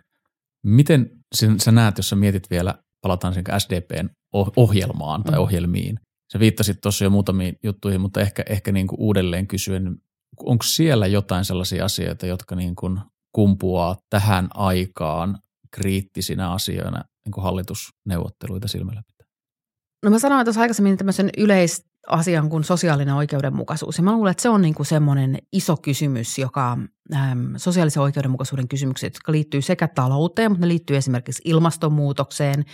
Miten 0.64 1.10
sen, 1.34 1.60
sä 1.60 1.72
näet, 1.72 1.96
jos 1.96 2.08
sä 2.08 2.16
mietit 2.16 2.50
vielä, 2.50 2.74
palataan 3.00 3.34
sen 3.34 3.44
SDPn 3.58 4.08
ohjelmaan 4.56 5.24
tai 5.24 5.34
mm. 5.34 5.42
ohjelmiin. 5.42 6.00
Sä 6.32 6.40
viittasit 6.40 6.80
tuossa 6.80 7.04
jo 7.04 7.10
muutamiin 7.10 7.58
juttuihin, 7.62 8.00
mutta 8.00 8.20
ehkä, 8.20 8.42
ehkä 8.48 8.72
niin 8.72 8.86
kuin 8.86 9.00
uudelleen 9.00 9.46
kysyen, 9.46 9.96
onko 10.38 10.62
siellä 10.62 11.06
jotain 11.06 11.44
sellaisia 11.44 11.84
asioita, 11.84 12.26
jotka 12.26 12.56
niin 12.56 12.74
kuin 12.76 13.00
kumpuaa 13.32 13.96
tähän 14.10 14.48
aikaan 14.54 15.38
kriittisinä 15.70 16.52
asioina 16.52 17.04
niin 17.24 17.32
kuin 17.32 17.44
hallitusneuvotteluita 17.44 18.68
silmällä 18.68 19.02
No 20.04 20.10
mä 20.10 20.18
sanoin 20.18 20.46
tuossa 20.46 20.60
aikaisemmin 20.60 20.96
tämmöisen 20.96 21.30
yleisasian 21.38 22.48
kuin 22.48 22.64
sosiaalinen 22.64 23.14
oikeudenmukaisuus. 23.14 23.96
Ja 23.98 24.02
mä 24.04 24.12
luulen, 24.12 24.30
että 24.30 24.42
se 24.42 24.48
on 24.48 24.62
niin 24.62 24.74
kuin 24.74 24.86
semmoinen 24.86 25.38
iso 25.52 25.76
kysymys, 25.76 26.38
joka 26.38 26.78
sosiaalisen 27.56 28.02
oikeudenmukaisuuden 28.02 28.68
kysymykset, 28.68 29.14
jotka 29.14 29.32
liittyy 29.32 29.62
sekä 29.62 29.88
talouteen, 29.88 30.50
mutta 30.50 30.66
ne 30.66 30.68
liittyy 30.68 30.96
esimerkiksi 30.96 31.42
ilmastonmuutokseen, 31.44 32.64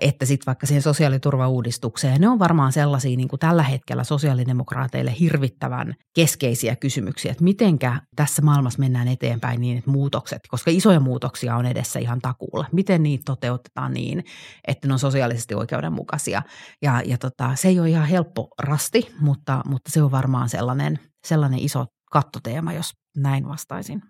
että 0.00 0.26
sitten 0.26 0.46
vaikka 0.46 0.66
siihen 0.66 0.82
sosiaaliturvauudistukseen. 0.82 2.20
Ne 2.20 2.28
on 2.28 2.38
varmaan 2.38 2.72
sellaisia 2.72 3.16
niin 3.16 3.28
kuin 3.28 3.40
tällä 3.40 3.62
hetkellä 3.62 4.04
sosiaalidemokraateille 4.04 5.14
hirvittävän 5.20 5.94
keskeisiä 6.14 6.76
kysymyksiä, 6.76 7.32
että 7.32 7.44
mitenkä 7.44 8.00
tässä 8.16 8.42
maailmassa 8.42 8.78
mennään 8.78 9.08
eteenpäin 9.08 9.60
niin, 9.60 9.78
että 9.78 9.90
muutokset, 9.90 10.40
koska 10.48 10.70
isoja 10.70 11.00
muutoksia 11.00 11.56
on 11.56 11.66
edessä 11.66 11.98
ihan 11.98 12.20
takuulla, 12.20 12.66
miten 12.72 13.02
niitä 13.02 13.22
toteutetaan 13.26 13.94
niin, 13.94 14.24
että 14.68 14.88
ne 14.88 14.92
on 14.92 14.98
sosiaalisesti 14.98 15.54
oikeudenmukaisia. 15.54 16.42
Ja, 16.82 17.02
ja 17.06 17.18
tota, 17.18 17.56
se 17.56 17.68
ei 17.68 17.80
ole 17.80 17.90
ihan 17.90 18.06
helppo 18.08 18.48
rasti, 18.58 19.14
mutta, 19.20 19.62
mutta 19.66 19.90
se 19.90 20.02
on 20.02 20.10
varmaan 20.10 20.48
sellainen, 20.48 20.98
sellainen 21.26 21.58
iso 21.58 21.86
kattoteema, 22.12 22.72
jos 22.72 22.92
näin 23.16 23.48
vastaisin. 23.48 24.02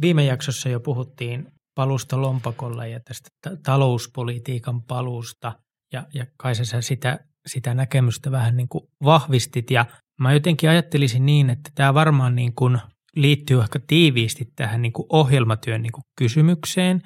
Viime 0.00 0.24
jaksossa 0.24 0.68
jo 0.68 0.80
puhuttiin 0.80 1.48
palusta 1.74 2.20
lompakolla 2.22 2.86
ja 2.86 3.00
tästä 3.00 3.28
talouspolitiikan 3.64 4.82
palusta 4.82 5.52
ja, 5.92 6.06
ja 6.14 6.26
kai 6.36 6.54
sä 6.54 6.80
sitä, 6.80 7.18
sitä 7.46 7.74
näkemystä 7.74 8.30
vähän 8.30 8.56
niin 8.56 8.68
kuin 8.68 8.84
vahvistit 9.04 9.70
ja 9.70 9.86
mä 10.20 10.32
jotenkin 10.32 10.70
ajattelisin 10.70 11.26
niin, 11.26 11.50
että 11.50 11.70
tämä 11.74 11.94
varmaan 11.94 12.34
niin 12.34 12.54
kuin 12.54 12.78
liittyy 13.16 13.60
ehkä 13.60 13.80
tiiviisti 13.86 14.44
tähän 14.56 14.82
niin 14.82 14.92
kuin 14.92 15.06
ohjelmatyön 15.08 15.82
niin 15.82 15.92
kuin 15.92 16.04
kysymykseen. 16.18 17.02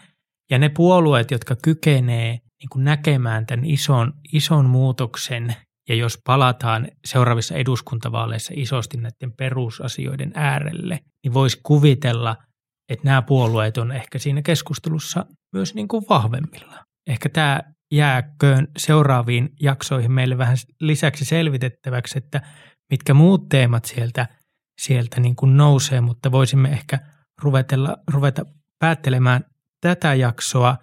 Ja 0.51 0.59
ne 0.59 0.69
puolueet, 0.69 1.31
jotka 1.31 1.57
kykenee 1.63 2.31
niin 2.33 2.85
näkemään 2.85 3.47
tämän 3.47 3.65
ison, 3.65 4.13
ison 4.33 4.67
muutoksen 4.67 5.57
ja 5.91 5.97
jos 5.97 6.19
palataan 6.27 6.89
seuraavissa 7.05 7.55
eduskuntavaaleissa 7.55 8.53
isosti 8.57 8.97
näiden 8.97 9.33
perusasioiden 9.37 10.33
äärelle, 10.35 10.99
niin 11.25 11.35
voisi 11.35 11.61
kuvitella, 11.63 12.37
että 12.89 13.05
nämä 13.09 13.23
puolueet 13.23 13.79
on 13.79 13.93
ehkä 13.93 14.19
siinä 14.19 14.43
keskustelussa 14.43 15.27
myös 15.53 15.75
niin 15.75 15.89
kuin 15.89 16.05
vahvemmilla. 16.09 16.85
Ehkä 17.07 17.29
tämä 17.29 17.61
jääköön 17.93 18.69
seuraaviin 18.79 19.51
jaksoihin 19.61 20.13
meille 20.13 20.39
vähän 20.39 20.57
lisäksi 20.81 21.25
selvitettäväksi, 21.25 22.19
että 22.19 22.41
mitkä 22.91 23.15
muut 23.15 23.49
teemat 23.49 23.85
sieltä, 23.85 24.29
sieltä 24.81 25.21
niin 25.21 25.37
kuin 25.37 25.57
nousee, 25.57 26.01
mutta 26.01 26.33
voisimme 26.33 26.69
ehkä 26.69 26.99
ruvetella, 27.43 27.97
ruveta 28.13 28.45
päättelemään 28.79 29.45
tätä 29.81 30.15
jaksoa. 30.15 30.77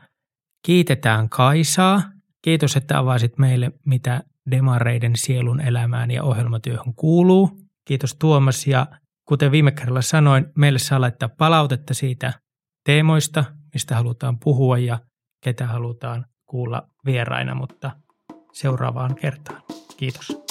Kiitetään 0.66 1.30
Kaisaa. 1.30 2.04
Kiitos, 2.42 2.76
että 2.76 3.00
avasit 3.00 3.38
meille, 3.38 3.72
mitä 3.86 4.24
demareiden 4.52 5.16
sielun 5.16 5.62
elämään 5.62 6.12
ja 6.12 6.24
ohjelmatyöhön 6.24 6.94
kuuluu. 6.96 7.62
Kiitos 7.88 8.16
Tuomas 8.16 8.68
ja 8.68 8.88
kuten 9.28 9.52
viime 9.52 9.72
kerralla 9.72 10.02
sanoin, 10.02 10.46
meille 10.58 10.80
saa 10.80 11.02
laittaa 11.02 11.30
palautetta 11.30 11.94
siitä 11.94 12.34
teemoista, 12.86 13.46
mistä 13.74 13.96
halutaan 13.96 14.40
puhua 14.40 14.78
ja 14.78 15.00
ketä 15.44 15.68
halutaan 15.68 16.26
kuulla 16.46 16.88
vieraina, 17.06 17.56
mutta 17.56 17.92
seuraavaan 18.54 19.16
kertaan. 19.16 19.62
Kiitos. 19.98 20.47